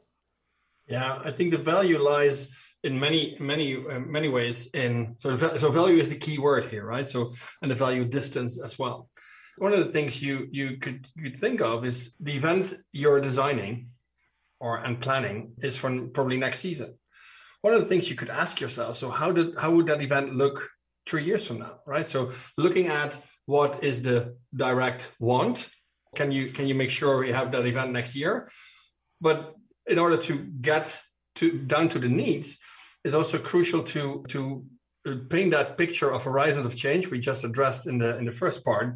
Yeah, 0.89 1.21
I 1.25 1.31
think 1.31 1.51
the 1.51 1.59
value 1.59 1.99
lies 1.99 2.51
in 2.83 2.99
many, 2.99 3.37
many, 3.39 3.77
uh, 3.77 4.01
many 4.01 4.29
ways. 4.29 4.69
In 4.75 5.15
so, 5.19 5.37
so 5.37 5.71
value 5.71 5.99
is 5.99 6.11
the 6.11 6.19
key 6.19 6.39
word 6.39 6.65
here, 6.65 6.85
right? 6.85 7.09
So, 7.09 7.33
and 7.61 7.71
the 7.71 7.75
value 7.75 8.05
distance 8.05 8.61
as 8.61 8.79
well. 8.79 9.09
One 9.59 9.73
of 9.73 9.79
the 9.85 9.93
things 9.93 10.23
you 10.23 10.49
you 10.51 10.79
could 10.79 11.07
you 11.15 11.31
could 11.31 11.39
think 11.39 11.61
of 11.61 11.85
is 11.85 12.15
the 12.21 12.35
event 12.35 12.75
you're 12.93 13.21
designing, 13.21 13.91
or 14.61 14.79
and 14.79 15.01
planning 15.01 15.53
is 15.63 15.77
from 15.77 16.11
probably 16.11 16.39
next 16.39 16.61
season. 16.61 16.99
One 17.63 17.75
of 17.75 17.81
the 17.81 17.87
things 17.87 18.11
you 18.11 18.17
could 18.17 18.31
ask 18.31 18.61
yourself: 18.61 18.97
so 18.97 19.11
how 19.11 19.33
did 19.33 19.57
how 19.57 19.71
would 19.75 19.87
that 19.87 20.03
event 20.03 20.35
look 20.35 20.69
three 21.07 21.25
years 21.25 21.47
from 21.47 21.59
now, 21.59 21.81
right? 21.87 22.07
So, 22.07 22.33
looking 22.57 22.89
at 22.89 23.19
what 23.47 23.83
is 23.83 24.03
the 24.03 24.37
direct 24.55 25.11
want? 25.19 25.69
Can 26.15 26.31
you 26.31 26.49
can 26.49 26.69
you 26.69 26.75
make 26.75 26.91
sure 26.91 27.19
we 27.19 27.33
have 27.33 27.51
that 27.53 27.67
event 27.67 27.93
next 27.93 28.15
year? 28.15 28.49
But 29.21 29.55
in 29.87 29.99
order 29.99 30.17
to 30.17 30.39
get 30.61 31.01
to 31.37 31.59
down 31.59 31.89
to 31.91 31.99
the 31.99 32.09
needs, 32.09 32.59
it's 33.05 33.15
also 33.15 33.39
crucial 33.39 33.83
to 33.85 34.25
to 34.29 34.67
paint 35.31 35.51
that 35.51 35.77
picture 35.77 36.13
of 36.13 36.23
horizon 36.23 36.65
of 36.65 36.77
change 36.77 37.11
we 37.11 37.19
just 37.19 37.45
addressed 37.45 37.87
in 37.87 37.99
the 37.99 38.17
in 38.19 38.25
the 38.25 38.33
first 38.33 38.65
part 38.65 38.95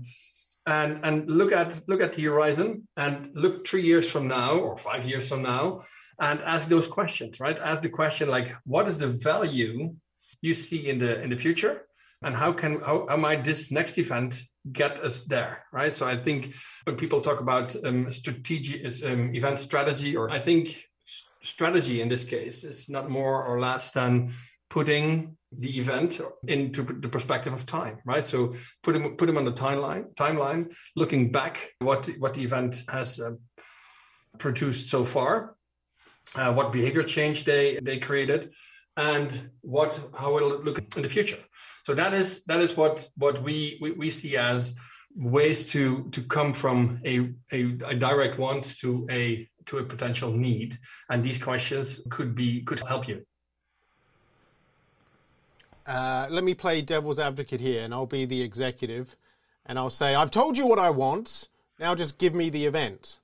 and 0.66 1.00
and 1.05 1.29
look 1.29 1.52
at 1.52 1.81
look 1.88 2.00
at 2.00 2.12
the 2.12 2.22
horizon 2.22 2.87
and 2.96 3.31
look 3.35 3.66
three 3.66 3.83
years 3.83 4.09
from 4.09 4.29
now 4.29 4.52
or 4.52 4.76
five 4.76 5.05
years 5.05 5.29
from 5.29 5.42
now 5.42 5.81
and 6.18 6.40
ask 6.42 6.68
those 6.68 6.88
questions 6.88 7.40
right? 7.40 7.59
Ask 7.59 7.83
the 7.83 7.88
question 7.88 8.29
like 8.29 8.55
what 8.64 8.88
is 8.88 8.98
the 8.98 9.09
value 9.09 9.94
you 10.40 10.55
see 10.55 10.88
in 10.88 10.98
the 10.98 11.22
in 11.22 11.31
the 11.31 11.37
future? 11.37 11.83
And 12.22 12.35
how 12.35 12.52
can 12.52 12.81
how, 12.81 13.07
how 13.09 13.16
might 13.16 13.44
this 13.44 13.70
next 13.70 13.98
event 13.98 14.42
get 14.72 14.98
us 15.00 15.22
there 15.22 15.64
right? 15.72 15.94
So 15.94 16.07
i 16.07 16.16
think 16.16 16.55
when 16.85 16.96
people 16.96 17.20
talk 17.20 17.40
about 17.40 17.76
um, 17.85 18.11
strategic 18.12 19.05
um, 19.05 19.35
event 19.35 19.61
strategy 19.61 20.16
or 20.16 20.33
i 20.33 20.40
think 20.40 20.83
strategy 21.42 22.00
in 22.00 22.09
this 22.09 22.24
case 22.24 22.64
is 22.64 22.88
not 22.88 23.09
more 23.09 23.44
or 23.44 23.61
less 23.61 23.92
than 23.92 24.33
putting 24.68 25.37
the 25.57 25.79
event 25.79 26.20
into 26.46 26.83
the 26.83 27.09
perspective 27.09 27.52
of 27.52 27.66
time, 27.66 27.98
right? 28.05 28.26
So 28.26 28.55
put 28.83 28.92
them 28.92 29.16
put 29.16 29.26
them 29.26 29.38
on 29.38 29.44
the 29.44 29.52
timeline, 29.52 30.14
timeline, 30.14 30.74
looking 30.94 31.31
back 31.31 31.72
what 31.79 32.07
what 32.18 32.35
the 32.35 32.42
event 32.42 32.83
has 32.88 33.20
uh, 33.20 33.33
produced 34.38 34.90
so 34.90 35.05
far, 35.05 35.56
uh, 36.35 36.53
what 36.53 36.73
behavior 36.73 37.03
change 37.03 37.45
they 37.45 37.79
they 37.83 37.99
created, 37.99 38.53
and 38.97 39.51
what 39.61 39.99
how 40.19 40.37
it'll 40.37 40.62
look 40.62 40.79
in 40.97 41.03
the 41.03 41.09
future. 41.09 41.39
So 41.85 41.95
that 41.95 42.12
is 42.12 42.45
that 42.45 42.61
is 42.61 42.77
what 42.77 43.09
what 43.17 43.43
we 43.43 43.79
we, 43.81 43.93
we 43.93 44.11
see 44.11 44.37
as 44.37 44.75
ways 45.15 45.67
to 45.67 46.09
to 46.11 46.23
come 46.23 46.53
from 46.53 47.01
a, 47.05 47.31
a, 47.53 47.62
a 47.87 47.95
direct 47.95 48.39
want 48.39 48.77
to 48.81 49.07
a 49.11 49.49
to 49.67 49.79
a 49.79 49.85
potential 49.85 50.31
need, 50.31 50.79
and 51.09 51.25
these 51.25 51.39
questions 51.39 52.07
could 52.11 52.35
be 52.35 52.62
could 52.62 52.81
help 52.81 53.09
you. 53.09 53.25
Uh, 55.87 56.27
let 56.31 56.43
me 56.43 56.55
play 56.55 56.83
devil's 56.83 57.19
advocate 57.19 57.61
here, 57.61 57.85
and 57.85 57.95
I'll 57.95 58.07
be 58.07 58.25
the 58.25 58.43
executive, 58.43 59.15
and 59.65 59.79
I'll 59.79 59.91
say, 59.91 60.15
I've 60.17 60.33
told 60.33 60.59
you 60.59 60.67
what 60.67 60.81
I 60.81 60.91
want. 60.91 61.49
Now 61.79 61.95
just 61.95 62.19
give 62.19 62.35
me 62.35 62.51
the 62.51 62.67
event. 62.67 63.19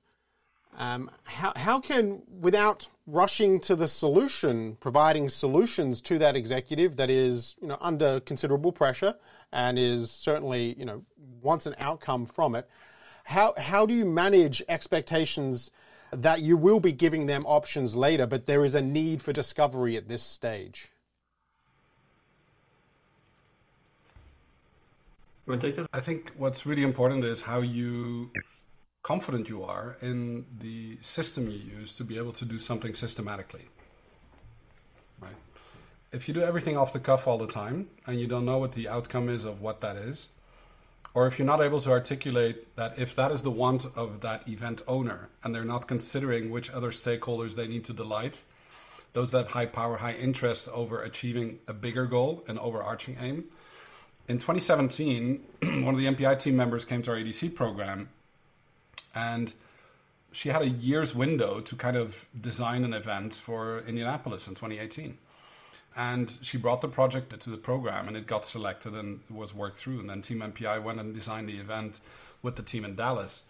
Um, 0.77 1.11
how, 1.23 1.53
how 1.55 1.79
can, 1.81 2.21
without 2.39 2.87
rushing 3.05 3.59
to 3.59 3.75
the 3.75 3.87
solution, 3.87 4.77
providing 4.79 5.27
solutions 5.29 6.01
to 6.01 6.17
that 6.19 6.35
executive 6.35 6.95
that 6.95 7.09
is, 7.09 7.55
you 7.61 7.67
know, 7.67 7.77
under 7.81 8.19
considerable 8.21 8.71
pressure 8.71 9.15
and 9.51 9.77
is 9.77 10.09
certainly, 10.09 10.75
you 10.77 10.85
know, 10.85 11.03
wants 11.41 11.65
an 11.65 11.75
outcome 11.79 12.25
from 12.25 12.55
it, 12.55 12.67
how, 13.25 13.53
how 13.57 13.85
do 13.85 13.93
you 13.93 14.05
manage 14.05 14.61
expectations 14.69 15.71
that 16.11 16.41
you 16.41 16.55
will 16.55 16.79
be 16.79 16.91
giving 16.91 17.25
them 17.25 17.43
options 17.45 17.95
later, 17.95 18.25
but 18.25 18.45
there 18.45 18.63
is 18.63 18.75
a 18.75 18.81
need 18.81 19.21
for 19.21 19.33
discovery 19.33 19.97
at 19.97 20.07
this 20.07 20.23
stage? 20.23 20.89
You 25.45 25.51
want 25.51 25.61
to 25.61 25.67
take 25.67 25.75
that? 25.75 25.87
I 25.91 25.99
think 25.99 26.31
what's 26.37 26.65
really 26.65 26.83
important 26.83 27.25
is 27.25 27.41
how 27.41 27.59
you 27.59 28.31
confident 29.03 29.49
you 29.49 29.63
are 29.63 29.97
in 30.01 30.45
the 30.59 30.97
system 31.01 31.49
you 31.49 31.59
use 31.59 31.93
to 31.95 32.03
be 32.03 32.17
able 32.17 32.31
to 32.31 32.45
do 32.45 32.57
something 32.57 32.93
systematically. 32.93 33.67
Right? 35.19 35.35
If 36.13 36.27
you 36.27 36.33
do 36.33 36.41
everything 36.41 36.77
off 36.77 36.93
the 36.93 36.99
cuff 36.99 37.27
all 37.27 37.37
the 37.37 37.47
time 37.47 37.89
and 38.07 38.19
you 38.19 38.27
don't 38.27 38.45
know 38.45 38.57
what 38.57 38.71
the 38.71 38.87
outcome 38.87 39.27
is 39.27 39.43
of 39.43 39.61
what 39.61 39.81
that 39.81 39.97
is, 39.97 40.29
or 41.13 41.27
if 41.27 41.37
you're 41.37 41.45
not 41.45 41.61
able 41.61 41.81
to 41.81 41.91
articulate 41.91 42.75
that 42.75 42.97
if 42.97 43.13
that 43.15 43.31
is 43.31 43.41
the 43.41 43.51
want 43.51 43.85
of 43.95 44.21
that 44.21 44.47
event 44.47 44.81
owner 44.87 45.29
and 45.43 45.53
they're 45.53 45.65
not 45.65 45.87
considering 45.87 46.49
which 46.49 46.71
other 46.71 46.91
stakeholders 46.91 47.55
they 47.55 47.67
need 47.67 47.83
to 47.85 47.93
delight, 47.93 48.41
those 49.11 49.31
that 49.31 49.39
have 49.39 49.47
high 49.49 49.65
power, 49.65 49.97
high 49.97 50.13
interest 50.13 50.69
over 50.69 51.03
achieving 51.03 51.59
a 51.67 51.73
bigger 51.73 52.05
goal, 52.05 52.43
an 52.47 52.57
overarching 52.57 53.17
aim, 53.21 53.43
in 54.27 54.37
2017, 54.39 55.43
one 55.83 55.93
of 55.93 55.97
the 55.97 56.05
MPI 56.05 56.39
team 56.39 56.55
members 56.55 56.85
came 56.85 57.01
to 57.01 57.11
our 57.11 57.17
EDC 57.17 57.53
program, 57.53 58.09
and 59.13 59.53
she 60.31 60.49
had 60.49 60.61
a 60.61 60.69
year's 60.69 61.13
window 61.13 61.59
to 61.61 61.75
kind 61.75 61.95
of 61.95 62.27
design 62.39 62.83
an 62.83 62.93
event 62.93 63.35
for 63.35 63.79
Indianapolis 63.87 64.47
in 64.47 64.55
2018. 64.55 65.17
And 65.95 66.33
she 66.41 66.57
brought 66.57 66.81
the 66.81 66.87
project 66.87 67.39
to 67.39 67.49
the 67.51 67.57
program, 67.57 68.07
and 68.07 68.17
it 68.17 68.25
got 68.25 68.45
selected 68.45 68.95
and 68.95 69.19
was 69.29 69.53
worked 69.53 69.77
through. 69.77 69.99
And 69.99 70.09
then 70.09 70.23
Team 70.23 70.39
MPI 70.39 70.81
went 70.81 70.99
and 70.99 71.13
designed 71.13 71.47
the 71.47 71.57
event 71.57 72.01
with 72.41 72.55
the 72.55 72.63
team 72.63 72.83
in 72.83 72.95
Dallas. 72.95 73.43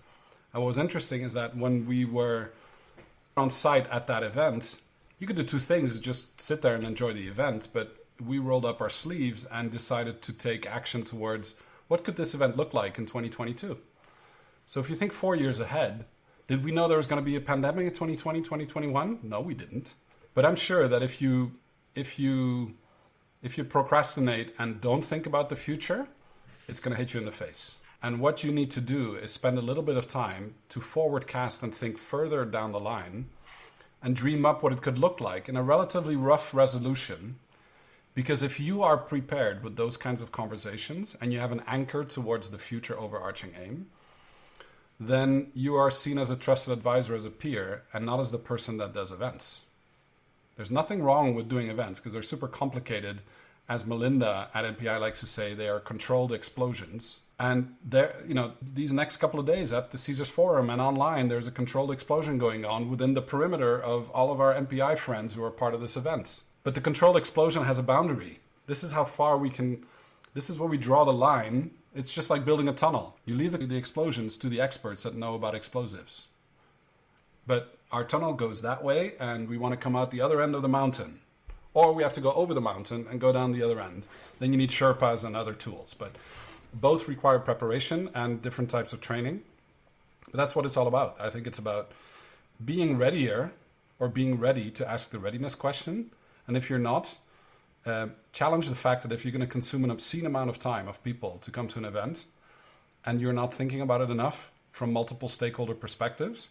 And 0.53 0.61
what 0.61 0.67
was 0.67 0.77
interesting 0.77 1.23
is 1.23 1.33
that 1.33 1.55
when 1.55 1.87
we 1.87 2.03
were 2.03 2.51
on 3.37 3.49
site 3.49 3.89
at 3.89 4.07
that 4.07 4.23
event, 4.23 4.81
you 5.19 5.25
could 5.25 5.37
do 5.37 5.43
two 5.43 5.59
things: 5.59 5.97
just 5.99 6.41
sit 6.41 6.61
there 6.61 6.75
and 6.75 6.85
enjoy 6.85 7.13
the 7.13 7.27
event, 7.27 7.69
but 7.71 8.05
we 8.23 8.39
rolled 8.39 8.65
up 8.65 8.81
our 8.81 8.89
sleeves 8.89 9.45
and 9.45 9.71
decided 9.71 10.21
to 10.23 10.33
take 10.33 10.65
action 10.65 11.03
towards 11.03 11.55
what 11.87 12.03
could 12.03 12.17
this 12.17 12.33
event 12.33 12.57
look 12.57 12.73
like 12.73 12.97
in 12.97 13.05
2022. 13.05 13.77
So 14.65 14.79
if 14.79 14.89
you 14.89 14.95
think 14.95 15.13
four 15.13 15.35
years 15.35 15.59
ahead, 15.59 16.05
did 16.47 16.63
we 16.63 16.71
know 16.71 16.87
there 16.87 16.97
was 16.97 17.07
going 17.07 17.21
to 17.21 17.25
be 17.25 17.35
a 17.35 17.41
pandemic 17.41 17.87
in 17.87 17.93
2020, 17.93 18.41
2021? 18.41 19.19
No, 19.23 19.39
we 19.41 19.53
didn't. 19.53 19.93
But 20.33 20.45
I'm 20.45 20.55
sure 20.55 20.87
that 20.87 21.03
if 21.03 21.21
you 21.21 21.53
if 21.95 22.17
you 22.17 22.73
if 23.41 23.57
you 23.57 23.63
procrastinate 23.63 24.53
and 24.57 24.81
don't 24.81 25.03
think 25.03 25.25
about 25.25 25.49
the 25.49 25.55
future, 25.55 26.07
it's 26.67 26.79
going 26.79 26.95
to 26.95 26.97
hit 26.97 27.13
you 27.13 27.19
in 27.19 27.25
the 27.25 27.31
face. 27.31 27.75
And 28.01 28.19
what 28.19 28.43
you 28.43 28.51
need 28.51 28.71
to 28.71 28.81
do 28.81 29.15
is 29.15 29.31
spend 29.31 29.57
a 29.57 29.61
little 29.61 29.83
bit 29.83 29.95
of 29.95 30.07
time 30.07 30.55
to 30.69 30.81
forward 30.81 31.27
cast 31.27 31.63
and 31.63 31.73
think 31.73 31.97
further 31.97 32.43
down 32.45 32.71
the 32.71 32.79
line 32.79 33.29
and 34.01 34.15
dream 34.15 34.45
up 34.45 34.61
what 34.61 34.73
it 34.73 34.81
could 34.81 34.97
look 34.97 35.21
like 35.21 35.47
in 35.47 35.55
a 35.55 35.63
relatively 35.63 36.15
rough 36.15 36.53
resolution 36.53 37.37
because 38.15 38.43
if 38.43 38.59
you 38.59 38.83
are 38.83 38.97
prepared 38.97 39.63
with 39.63 39.75
those 39.75 39.97
kinds 39.97 40.21
of 40.21 40.31
conversations 40.31 41.15
and 41.19 41.33
you 41.33 41.39
have 41.39 41.51
an 41.51 41.63
anchor 41.65 42.03
towards 42.03 42.49
the 42.49 42.59
future 42.59 42.97
overarching 42.97 43.53
aim, 43.59 43.87
then 45.07 45.51
you 45.53 45.75
are 45.75 45.91
seen 45.91 46.17
as 46.17 46.29
a 46.29 46.35
trusted 46.35 46.73
advisor, 46.73 47.15
as 47.15 47.25
a 47.25 47.29
peer, 47.29 47.83
and 47.93 48.05
not 48.05 48.19
as 48.19 48.31
the 48.31 48.37
person 48.37 48.77
that 48.77 48.93
does 48.93 49.11
events. 49.11 49.61
There's 50.55 50.71
nothing 50.71 51.01
wrong 51.01 51.33
with 51.33 51.49
doing 51.49 51.69
events 51.69 51.99
because 51.99 52.13
they're 52.13 52.23
super 52.23 52.47
complicated. 52.47 53.21
As 53.67 53.85
Melinda 53.85 54.49
at 54.53 54.65
MPI 54.77 54.99
likes 54.99 55.19
to 55.21 55.25
say, 55.25 55.53
they 55.53 55.67
are 55.67 55.79
controlled 55.79 56.31
explosions. 56.31 57.19
And 57.39 57.75
there, 57.83 58.15
you 58.27 58.33
know, 58.33 58.53
these 58.61 58.93
next 58.93 59.17
couple 59.17 59.39
of 59.39 59.47
days 59.47 59.73
at 59.73 59.91
the 59.91 59.97
Caesars 59.97 60.29
Forum 60.29 60.69
and 60.69 60.79
online, 60.79 61.27
there's 61.27 61.47
a 61.47 61.51
controlled 61.51 61.91
explosion 61.91 62.37
going 62.37 62.63
on 62.63 62.89
within 62.89 63.15
the 63.15 63.21
perimeter 63.21 63.81
of 63.81 64.09
all 64.11 64.31
of 64.31 64.39
our 64.39 64.53
MPI 64.53 64.97
friends 64.97 65.33
who 65.33 65.43
are 65.43 65.51
part 65.51 65.73
of 65.73 65.81
this 65.81 65.97
event. 65.97 66.41
But 66.63 66.75
the 66.75 66.81
controlled 66.81 67.17
explosion 67.17 67.63
has 67.63 67.79
a 67.79 67.83
boundary. 67.83 68.39
This 68.67 68.83
is 68.83 68.91
how 68.91 69.03
far 69.03 69.37
we 69.37 69.49
can, 69.49 69.85
this 70.33 70.49
is 70.49 70.59
where 70.59 70.69
we 70.69 70.77
draw 70.77 71.03
the 71.03 71.13
line. 71.13 71.71
It's 71.95 72.11
just 72.11 72.29
like 72.29 72.45
building 72.45 72.67
a 72.67 72.73
tunnel. 72.73 73.17
You 73.25 73.35
leave 73.35 73.51
the, 73.51 73.75
explosions 73.75 74.37
to 74.37 74.49
the 74.49 74.59
experts 74.59 75.03
that 75.03 75.15
know 75.15 75.35
about 75.35 75.55
explosives. 75.55 76.23
But 77.45 77.77
our 77.91 78.03
tunnel 78.03 78.33
goes 78.33 78.61
that 78.61 78.83
way, 78.83 79.13
and 79.19 79.47
we 79.47 79.57
want 79.57 79.73
to 79.73 79.77
come 79.77 79.95
out 79.95 80.09
the 80.09 80.21
other 80.21 80.41
end 80.41 80.55
of 80.55 80.61
the 80.61 80.67
mountain. 80.67 81.19
Or 81.73 81.93
we 81.93 82.03
have 82.03 82.13
to 82.13 82.21
go 82.21 82.33
over 82.33 82.53
the 82.53 82.61
mountain 82.61 83.05
and 83.09 83.21
go 83.21 83.31
down 83.31 83.51
the 83.51 83.63
other 83.63 83.79
end. 83.79 84.05
Then 84.39 84.51
you 84.51 84.57
need 84.57 84.69
Sherpas 84.69 85.23
and 85.23 85.35
other 85.35 85.53
tools. 85.53 85.93
But 85.93 86.15
both 86.73 87.07
require 87.07 87.39
preparation 87.39 88.09
and 88.15 88.41
different 88.41 88.69
types 88.69 88.93
of 88.93 89.01
training. 89.01 89.41
But 90.25 90.37
that's 90.37 90.55
what 90.55 90.65
it's 90.65 90.77
all 90.77 90.87
about. 90.87 91.15
I 91.19 91.29
think 91.29 91.45
it's 91.45 91.59
about 91.59 91.91
being 92.63 92.97
readier 92.97 93.51
or 93.99 94.07
being 94.07 94.39
ready 94.39 94.71
to 94.71 94.89
ask 94.89 95.11
the 95.11 95.19
readiness 95.19 95.53
question 95.53 96.11
and 96.47 96.57
if 96.57 96.69
you're 96.69 96.79
not, 96.79 97.17
uh, 97.85 98.07
challenge 98.31 98.69
the 98.69 98.75
fact 98.75 99.03
that 99.03 99.11
if 99.11 99.25
you're 99.25 99.31
going 99.31 99.41
to 99.41 99.47
consume 99.47 99.83
an 99.83 99.91
obscene 99.91 100.25
amount 100.25 100.49
of 100.49 100.59
time 100.59 100.87
of 100.87 101.03
people 101.03 101.37
to 101.41 101.51
come 101.51 101.67
to 101.67 101.79
an 101.79 101.85
event 101.85 102.25
and 103.05 103.19
you're 103.19 103.33
not 103.33 103.53
thinking 103.53 103.81
about 103.81 104.01
it 104.01 104.09
enough 104.09 104.51
from 104.71 104.93
multiple 104.93 105.27
stakeholder 105.27 105.73
perspectives, 105.73 106.49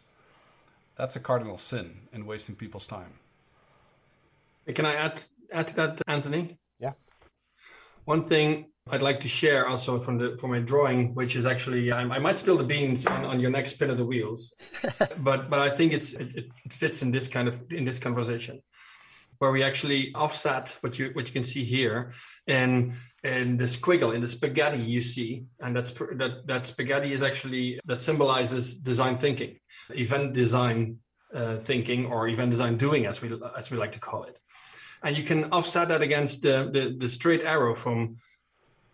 that's 0.97 1.17
a 1.17 1.21
cardinal 1.21 1.57
sin 1.57 2.09
in 2.13 2.27
wasting 2.27 2.55
people's 2.55 2.87
time. 2.87 3.15
Can 4.75 4.85
I 4.87 4.95
add 4.95 5.23
add 5.51 5.69
to 5.69 5.77
that, 5.77 6.03
Anthony? 6.07 6.59
Yeah. 6.79 6.93
One 8.05 8.25
thing 8.25 8.67
I'd 8.91 9.03
like 9.03 9.21
to 9.21 9.29
share 9.29 9.67
also 9.67 10.01
from 10.01 10.19
the 10.19 10.37
from 10.39 10.51
my 10.51 10.61
drawing, 10.61 11.15
which 11.15 11.35
is 11.35 11.47
actually 11.47 11.91
I, 11.93 12.03
I 12.03 12.19
might 12.19 12.39
spill 12.39 12.57
the 12.57 12.65
beans 12.65 13.07
on, 13.07 13.25
on, 13.25 13.41
your 13.41 13.51
next 13.51 13.73
spin 13.73 13.91
of 13.91 13.97
the 13.97 14.05
wheels, 14.05 14.55
but 15.19 15.51
but 15.51 15.59
I 15.61 15.71
think 15.71 15.93
it's 15.93 16.13
it, 16.13 16.29
it, 16.37 16.73
fits 16.73 17.03
in 17.03 17.11
this 17.11 17.27
kind 17.29 17.49
of 17.49 17.61
in 17.73 17.85
this 17.85 17.99
conversation 17.99 18.61
where 19.43 19.51
we 19.51 19.65
actually 19.65 20.15
offset 20.15 20.65
what 20.83 21.01
you 21.01 21.11
what 21.15 21.27
you 21.27 21.33
can 21.33 21.43
see 21.43 21.65
here 21.65 22.13
in 22.47 22.95
in 23.25 23.57
the 23.57 23.65
squiggle 23.65 24.15
in 24.15 24.21
the 24.21 24.29
spaghetti 24.29 24.79
you 24.79 25.03
see 25.03 25.31
and 25.63 25.75
that's 25.77 25.91
that 26.21 26.47
that 26.47 26.65
spaghetti 26.65 27.13
is 27.13 27.23
actually 27.23 27.81
that 27.85 28.01
symbolizes 28.01 28.65
design 28.91 29.19
thinking 29.19 29.53
event 29.91 30.33
design 30.33 30.79
uh, 31.35 31.57
thinking 31.71 32.07
or 32.07 32.29
event 32.29 32.53
design 32.53 32.77
doing 32.77 33.05
as 33.05 33.21
we 33.21 33.29
as 33.59 33.69
we 33.73 33.77
like 33.77 33.91
to 33.91 33.99
call 34.09 34.23
it 34.23 34.39
and 35.03 35.17
you 35.19 35.25
can 35.25 35.41
offset 35.51 35.89
that 35.89 36.03
against 36.03 36.43
the 36.43 36.57
the, 36.75 36.95
the 37.03 37.09
straight 37.09 37.43
arrow 37.43 37.75
from 37.75 38.19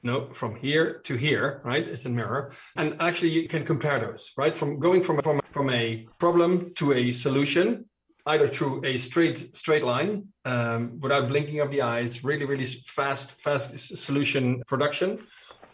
no, 0.01 0.17
from 0.33 0.55
here 0.55 1.01
to 1.07 1.17
here, 1.17 1.61
right? 1.65 1.87
It's 1.95 2.07
a 2.07 2.09
mirror. 2.09 2.53
And 2.77 2.97
actually 3.01 3.31
you 3.31 3.49
can 3.49 3.65
compare 3.65 3.99
those, 3.99 4.31
right? 4.37 4.57
From 4.57 4.79
going 4.79 5.03
from, 5.03 5.21
from, 5.23 5.41
from 5.51 5.71
a 5.71 6.07
problem 6.21 6.73
to 6.77 6.93
a 6.93 7.13
solution, 7.13 7.89
either 8.29 8.47
through 8.47 8.85
a 8.85 8.99
straight 8.99 9.57
straight 9.57 9.83
line 9.83 10.29
um, 10.49 10.99
without 11.01 11.29
blinking 11.29 11.61
of 11.61 11.71
the 11.71 11.83
eyes, 11.83 12.25
really, 12.25 12.47
really 12.53 12.65
fast, 12.65 13.33
fast 13.33 13.67
solution 14.07 14.63
production. 14.67 15.19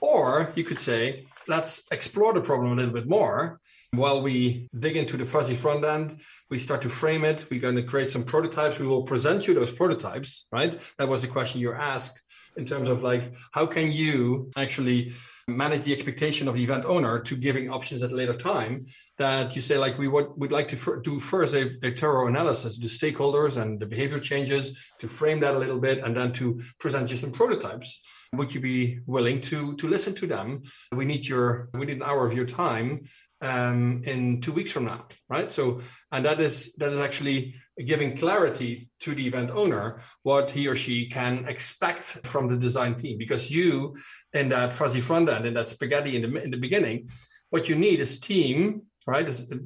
Or 0.01 0.53
you 0.57 0.65
could 0.65 0.81
say, 0.81 1.27
let's 1.47 1.73
explore 1.91 2.33
the 2.33 2.41
problem 2.41 2.73
a 2.73 2.77
little 2.77 2.93
bit 3.01 3.09
more. 3.09 3.61
While 3.93 4.21
we 4.23 4.69
dig 4.85 4.97
into 4.97 5.17
the 5.17 5.25
fuzzy 5.25 5.55
front 5.55 5.85
end, 5.85 6.09
we 6.51 6.59
start 6.59 6.83
to 6.83 6.89
frame 6.89 7.25
it. 7.25 7.47
We're 7.49 7.61
going 7.61 7.77
to 7.77 7.85
create 7.93 8.11
some 8.11 8.25
prototypes. 8.25 8.79
We 8.81 8.89
will 8.89 9.05
present 9.05 9.47
you 9.47 9.55
those 9.55 9.71
prototypes, 9.71 10.47
right? 10.51 10.81
That 10.99 11.09
was 11.09 11.23
the 11.23 11.29
question 11.29 11.61
you 11.61 11.73
asked 11.73 12.21
in 12.57 12.67
terms 12.67 12.89
of 12.89 13.03
like, 13.03 13.35
how 13.53 13.67
can 13.67 13.93
you 13.93 14.51
actually 14.57 15.15
manage 15.49 15.83
the 15.83 15.93
expectation 15.93 16.49
of 16.49 16.55
the 16.55 16.63
event 16.63 16.85
owner 16.85 17.19
to 17.21 17.37
giving 17.37 17.71
options 17.71 18.03
at 18.03 18.13
a 18.13 18.15
later 18.15 18.35
time 18.35 18.85
that 19.19 19.55
you 19.55 19.61
say 19.61 19.77
like 19.77 19.99
we 19.99 20.09
would, 20.09 20.29
would 20.37 20.53
like 20.53 20.69
to 20.69 21.01
do 21.03 21.21
first 21.21 21.55
a, 21.55 21.71
a 21.83 21.95
thorough 21.95 22.29
analysis 22.29 22.79
the 22.79 22.87
stakeholders 22.87 23.61
and 23.61 23.79
the 23.79 23.87
behavior 23.87 24.19
changes 24.19 24.93
to 24.99 25.07
frame 25.07 25.41
that 25.41 25.55
a 25.55 25.59
little 25.59 25.79
bit 25.79 25.99
and 25.99 26.17
then 26.17 26.33
to 26.33 26.61
present 26.81 27.11
you 27.11 27.17
some 27.17 27.31
prototypes. 27.31 28.01
Would 28.33 28.55
you 28.55 28.61
be 28.61 28.99
willing 29.07 29.41
to 29.43 29.77
to 29.77 29.87
listen 29.87 30.15
to 30.15 30.27
them? 30.27 30.63
We 30.91 31.05
need 31.05 31.25
your 31.25 31.69
we 31.73 31.87
need 31.87 31.99
an 31.99 32.03
hour 32.03 32.27
of 32.27 32.35
your 32.35 32.47
time 32.47 33.05
um, 33.45 34.03
in 34.05 34.41
two 34.41 34.53
weeks 34.53 34.73
from 34.73 34.85
now, 34.87 35.07
right? 35.29 35.53
So, 35.53 35.81
and 36.11 36.25
that 36.25 36.41
is 36.41 36.75
that 36.79 36.91
is 36.93 37.01
actually 37.09 37.55
giving 37.85 38.17
clarity 38.17 38.89
to 39.01 39.15
the 39.15 39.27
event 39.27 39.51
owner 39.51 39.99
what 40.23 40.51
he 40.51 40.69
or 40.69 40.77
she 40.77 41.09
can 41.09 41.47
expect 41.49 42.05
from 42.33 42.49
the 42.49 42.57
design 42.57 42.95
team, 42.95 43.19
because 43.19 43.51
you, 43.51 43.97
in 44.33 44.49
that 44.49 44.73
fuzzy 44.73 45.01
front 45.01 45.29
end, 45.29 45.45
in 45.47 45.55
that 45.55 45.69
spaghetti 45.69 46.17
in 46.17 46.23
the 46.23 46.43
in 46.43 46.51
the 46.51 46.57
beginning, 46.67 47.09
what 47.51 47.69
you 47.69 47.77
need 47.77 48.01
is 48.01 48.19
team, 48.19 48.83
right? 49.07 49.29
Is 49.29 49.41
a, 49.51 49.59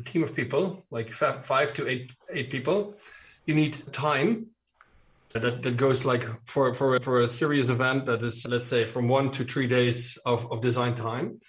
a 0.00 0.02
team 0.02 0.22
of 0.22 0.34
people, 0.34 0.62
like 0.90 1.10
five 1.52 1.74
to 1.74 1.82
eight 1.92 2.12
eight 2.32 2.50
people. 2.50 2.78
You 3.46 3.54
need 3.54 3.74
time 3.92 4.46
that, 5.32 5.62
that 5.62 5.76
goes 5.76 6.04
like 6.04 6.24
for, 6.46 6.74
for, 6.74 7.00
for 7.00 7.20
a 7.20 7.28
serious 7.28 7.68
event 7.68 8.06
that 8.06 8.22
is, 8.22 8.46
let's 8.46 8.66
say, 8.66 8.84
from 8.84 9.08
one 9.08 9.30
to 9.32 9.44
three 9.44 9.66
days 9.66 10.18
of, 10.24 10.50
of 10.52 10.60
design 10.60 10.94
time 10.94 11.40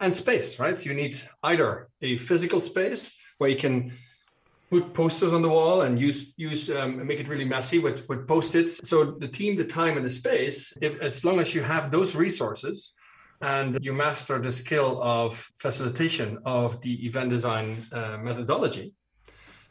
and 0.00 0.14
space, 0.14 0.58
right? 0.58 0.84
You 0.84 0.94
need 0.94 1.20
either 1.42 1.88
a 2.02 2.16
physical 2.16 2.60
space 2.60 3.12
where 3.38 3.50
you 3.50 3.56
can 3.56 3.92
put 4.70 4.92
posters 4.92 5.32
on 5.32 5.42
the 5.42 5.48
wall 5.48 5.82
and 5.82 5.98
use 5.98 6.34
use 6.36 6.70
um, 6.70 7.06
make 7.06 7.20
it 7.20 7.28
really 7.28 7.44
messy 7.44 7.78
with 7.78 8.08
with 8.08 8.26
post-its. 8.26 8.88
So 8.88 9.04
the 9.04 9.28
team, 9.28 9.56
the 9.56 9.64
time, 9.64 9.96
and 9.96 10.04
the 10.04 10.10
space. 10.10 10.72
If, 10.80 11.00
as 11.00 11.24
long 11.24 11.40
as 11.40 11.54
you 11.54 11.62
have 11.62 11.90
those 11.90 12.14
resources 12.14 12.92
and 13.40 13.78
you 13.80 13.92
master 13.92 14.38
the 14.40 14.52
skill 14.52 15.00
of 15.02 15.50
facilitation 15.58 16.38
of 16.44 16.80
the 16.82 17.06
event 17.06 17.30
design 17.30 17.76
uh, 17.92 18.18
methodology, 18.18 18.92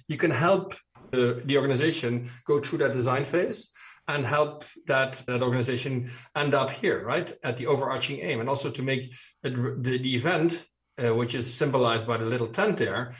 you 0.07 0.17
can 0.17 0.31
help 0.31 0.75
the, 1.11 1.41
the 1.45 1.57
organization 1.57 2.29
go 2.45 2.59
through 2.59 2.79
that 2.79 2.93
design 2.93 3.23
phase 3.23 3.69
and 4.07 4.25
help 4.25 4.63
that, 4.87 5.21
that 5.27 5.41
organization 5.41 6.09
end 6.35 6.53
up 6.53 6.71
here, 6.71 7.03
right, 7.05 7.31
at 7.43 7.57
the 7.57 7.67
overarching 7.67 8.19
aim, 8.21 8.39
and 8.39 8.49
also 8.49 8.71
to 8.71 8.81
make 8.81 9.13
the, 9.43 9.49
the 9.79 10.15
event, 10.15 10.63
uh, 11.03 11.13
which 11.13 11.35
is 11.35 11.53
symbolized 11.53 12.07
by 12.07 12.17
the 12.17 12.25
little 12.25 12.47
tent 12.47 12.77
there, 12.77 13.13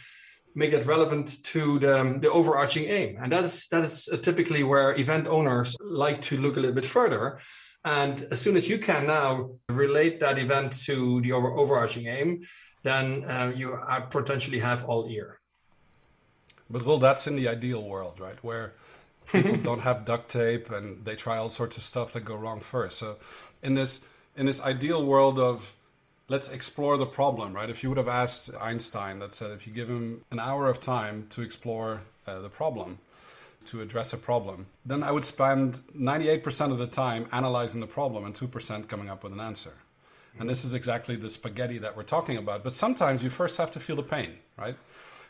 make 0.55 0.73
it 0.73 0.85
relevant 0.85 1.43
to 1.43 1.77
the, 1.79 2.17
the 2.21 2.31
overarching 2.31 2.85
aim. 2.85 3.17
And 3.21 3.31
that 3.31 3.43
is 3.43 3.67
that 3.67 3.83
is 3.83 4.09
typically 4.23 4.63
where 4.63 4.95
event 4.95 5.27
owners 5.27 5.75
like 5.81 6.21
to 6.23 6.37
look 6.37 6.57
a 6.57 6.59
little 6.59 6.75
bit 6.75 6.85
further. 6.85 7.39
And 7.85 8.27
as 8.31 8.41
soon 8.41 8.57
as 8.57 8.67
you 8.67 8.79
can 8.79 9.07
now 9.07 9.51
relate 9.69 10.19
that 10.19 10.39
event 10.39 10.73
to 10.85 11.21
the 11.21 11.31
over, 11.31 11.51
overarching 11.51 12.07
aim, 12.07 12.41
then 12.83 13.23
uh, 13.25 13.53
you 13.55 13.79
potentially 14.09 14.59
have 14.59 14.83
all 14.85 15.07
ear. 15.09 15.39
But 16.69 16.85
well, 16.85 16.97
that's 16.97 17.27
in 17.27 17.35
the 17.35 17.47
ideal 17.47 17.83
world, 17.83 18.19
right? 18.19 18.43
Where 18.43 18.73
people 19.31 19.57
don't 19.63 19.81
have 19.81 20.05
duct 20.05 20.29
tape 20.29 20.69
and 20.71 21.05
they 21.05 21.15
try 21.15 21.37
all 21.37 21.49
sorts 21.49 21.77
of 21.77 21.83
stuff 21.83 22.13
that 22.13 22.25
go 22.25 22.35
wrong 22.35 22.59
first. 22.59 22.99
So 22.99 23.17
in 23.61 23.73
this 23.75 24.05
in 24.35 24.45
this 24.45 24.61
ideal 24.61 25.03
world 25.05 25.39
of 25.39 25.73
let's 26.29 26.49
explore 26.49 26.97
the 26.97 27.05
problem, 27.05 27.53
right? 27.53 27.69
If 27.69 27.83
you 27.83 27.89
would 27.89 27.97
have 27.97 28.07
asked 28.07 28.51
Einstein 28.59 29.19
that 29.19 29.33
said 29.33 29.51
if 29.51 29.65
you 29.65 29.73
give 29.73 29.89
him 29.89 30.23
an 30.31 30.39
hour 30.39 30.67
of 30.67 30.79
time 30.79 31.27
to 31.31 31.41
explore 31.41 32.01
uh, 32.27 32.39
the 32.39 32.49
problem, 32.49 32.99
to 33.67 33.81
address 33.81 34.13
a 34.13 34.17
problem, 34.17 34.67
then 34.85 35.03
I 35.03 35.11
would 35.11 35.25
spend 35.25 35.81
98% 35.95 36.71
of 36.71 36.77
the 36.77 36.87
time 36.87 37.27
analyzing 37.31 37.81
the 37.81 37.87
problem 37.87 38.25
and 38.25 38.33
2% 38.33 38.87
coming 38.87 39.09
up 39.09 39.23
with 39.23 39.33
an 39.33 39.39
answer. 39.39 39.73
And 40.39 40.49
this 40.49 40.63
is 40.63 40.73
exactly 40.73 41.15
the 41.15 41.29
spaghetti 41.29 41.79
that 41.79 41.97
we're 41.97 42.03
talking 42.03 42.37
about. 42.37 42.63
But 42.63 42.73
sometimes 42.73 43.23
you 43.23 43.29
first 43.29 43.57
have 43.57 43.71
to 43.71 43.79
feel 43.79 43.95
the 43.95 44.03
pain, 44.03 44.37
right? 44.57 44.77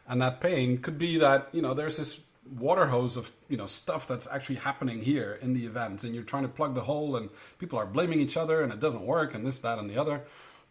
And 0.07 0.21
that 0.21 0.41
pain 0.41 0.79
could 0.79 0.97
be 0.97 1.17
that, 1.17 1.49
you 1.51 1.61
know, 1.61 1.73
there's 1.73 1.97
this 1.97 2.19
water 2.55 2.87
hose 2.87 3.17
of 3.17 3.31
you 3.49 3.57
know 3.57 3.65
stuff 3.65 4.07
that's 4.07 4.27
actually 4.27 4.55
happening 4.55 5.01
here 5.01 5.37
in 5.41 5.53
the 5.53 5.65
event 5.65 6.03
and 6.03 6.13
you're 6.13 6.23
trying 6.23 6.43
to 6.43 6.49
plug 6.49 6.75
the 6.75 6.81
hole 6.81 7.15
and 7.15 7.29
people 7.59 7.79
are 7.79 7.85
blaming 7.85 8.19
each 8.19 8.37
other 8.37 8.61
and 8.61 8.71
it 8.71 8.79
doesn't 8.79 9.05
work 9.05 9.33
and 9.33 9.45
this 9.45 9.59
that 9.59 9.79
and 9.79 9.89
the 9.89 9.97
other 9.97 10.21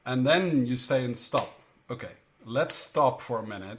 and 0.04 0.26
then 0.26 0.66
you 0.66 0.76
say 0.76 1.04
and 1.04 1.16
stop. 1.16 1.60
Okay 1.90 2.10
let's 2.46 2.76
stop 2.76 3.20
for 3.20 3.40
a 3.40 3.46
minute. 3.46 3.78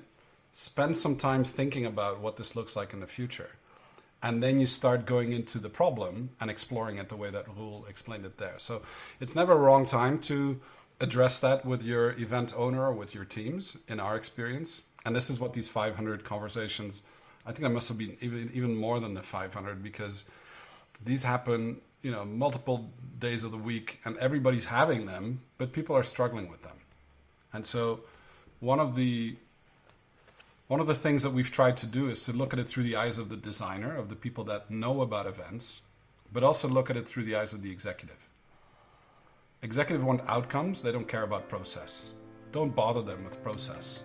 Spend 0.51 0.97
some 0.97 1.15
time 1.15 1.43
thinking 1.43 1.86
about 1.86 2.19
what 2.19 2.36
this 2.36 2.55
looks 2.55 2.75
like 2.75 2.93
in 2.93 2.99
the 2.99 3.07
future. 3.07 3.51
And 4.21 4.43
then 4.43 4.60
you 4.60 4.65
start 4.65 5.05
going 5.05 5.31
into 5.31 5.57
the 5.57 5.69
problem 5.69 6.31
and 6.41 6.51
exploring 6.51 6.97
it 6.97 7.07
the 7.07 7.15
way 7.15 7.29
that 7.29 7.47
Roel 7.47 7.86
explained 7.88 8.25
it 8.25 8.38
there. 8.38 8.55
So 8.57 8.81
it's 9.19 9.36
never 9.36 9.53
a 9.53 9.57
wrong 9.57 9.86
time 9.86 10.19
to 10.21 10.60
address 10.99 11.39
that 11.39 11.65
with 11.65 11.83
your 11.83 12.12
event 12.19 12.53
owner 12.57 12.88
or 12.88 12.93
with 12.93 13.15
your 13.15 13.25
teams 13.25 13.77
in 13.88 13.99
our 13.99 14.17
experience. 14.17 14.81
And 15.05 15.15
this 15.15 15.29
is 15.29 15.39
what 15.39 15.53
these 15.53 15.69
500 15.69 16.25
conversations 16.25 17.03
I 17.47 17.53
think 17.53 17.65
I 17.65 17.69
must 17.69 17.88
have 17.88 17.97
been 17.97 18.17
even 18.19 18.51
even 18.53 18.75
more 18.75 18.99
than 18.99 19.13
the 19.13 19.23
500 19.23 19.81
because 19.81 20.25
these 21.03 21.23
happen, 21.23 21.79
you 22.01 22.12
know, 22.12 22.25
multiple 22.25 22.91
days 23.17 23.45
of 23.45 23.51
the 23.51 23.57
week, 23.57 24.01
and 24.03 24.17
everybody's 24.17 24.65
having 24.65 25.05
them, 25.05 25.41
but 25.57 25.71
people 25.71 25.95
are 25.95 26.03
struggling 26.03 26.49
with 26.49 26.63
them. 26.63 26.75
And 27.53 27.65
so, 27.65 28.01
one 28.60 28.81
of 28.81 28.95
the 28.95 29.38
one 30.67 30.81
of 30.81 30.88
the 30.88 30.95
things 30.95 31.23
that 31.23 31.31
we've 31.31 31.49
tried 31.49 31.77
to 31.77 31.86
do 31.86 32.10
is 32.10 32.25
to 32.25 32.33
look 32.33 32.51
at 32.51 32.60
it 32.60 32.67
through 32.67 32.83
the 32.83 32.97
eyes 32.97 33.17
of 33.17 33.29
the 33.29 33.38
designer, 33.38 33.95
of 33.95 34.10
the 34.10 34.17
people 34.17 34.43
that 34.45 34.69
know 34.69 34.99
about 34.99 35.25
events, 35.25 35.79
but 36.33 36.43
also 36.43 36.67
look 36.67 36.89
at 36.89 36.97
it 36.97 37.07
through 37.07 37.23
the 37.23 37.36
eyes 37.36 37.53
of 37.53 37.62
the 37.62 37.71
executive. 37.71 38.27
Executive 39.62 40.03
want 40.03 40.21
outcomes; 40.27 40.81
they 40.81 40.91
don't 40.91 41.07
care 41.07 41.23
about 41.23 41.47
process. 41.47 42.07
Don't 42.51 42.75
bother 42.75 43.01
them 43.01 43.23
with 43.23 43.41
process. 43.41 44.03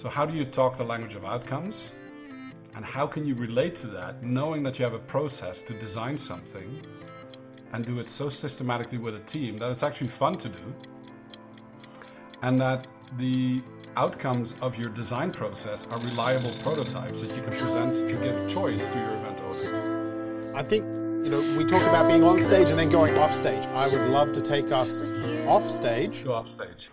So, 0.00 0.08
how 0.08 0.24
do 0.24 0.34
you 0.34 0.46
talk 0.46 0.78
the 0.78 0.84
language 0.84 1.14
of 1.14 1.26
outcomes? 1.26 1.92
And 2.74 2.82
how 2.82 3.06
can 3.06 3.26
you 3.26 3.34
relate 3.34 3.74
to 3.82 3.86
that, 3.88 4.22
knowing 4.22 4.62
that 4.62 4.78
you 4.78 4.84
have 4.86 4.94
a 4.94 4.98
process 5.14 5.60
to 5.60 5.74
design 5.74 6.16
something 6.16 6.80
and 7.74 7.84
do 7.84 7.98
it 7.98 8.08
so 8.08 8.30
systematically 8.30 8.96
with 8.96 9.14
a 9.14 9.20
team 9.20 9.58
that 9.58 9.70
it's 9.70 9.82
actually 9.82 10.06
fun 10.06 10.32
to 10.36 10.48
do? 10.48 10.74
And 12.40 12.58
that 12.60 12.86
the 13.18 13.62
outcomes 13.96 14.54
of 14.62 14.78
your 14.78 14.88
design 14.88 15.32
process 15.32 15.86
are 15.88 15.98
reliable 15.98 16.52
prototypes 16.62 17.20
that 17.20 17.36
you 17.36 17.42
can 17.42 17.52
present 17.52 17.94
to 17.96 18.16
give 18.16 18.48
choice 18.48 18.88
to 18.88 18.98
your 18.98 19.10
event 19.10 19.42
owner. 19.42 20.54
I 20.56 20.62
think 20.62 20.86
you 21.22 21.28
know, 21.28 21.40
we 21.58 21.66
talk 21.66 21.82
about 21.82 22.08
being 22.08 22.24
on 22.24 22.40
stage 22.40 22.70
and 22.70 22.78
then 22.78 22.90
going 22.90 23.18
off 23.18 23.36
stage. 23.36 23.66
I 23.74 23.86
would 23.88 24.08
love 24.08 24.32
to 24.32 24.40
take 24.40 24.72
us 24.72 25.04
off 25.46 25.70
stage. 25.70 26.24
Go 26.24 26.32
off 26.32 26.48
stage. 26.48 26.90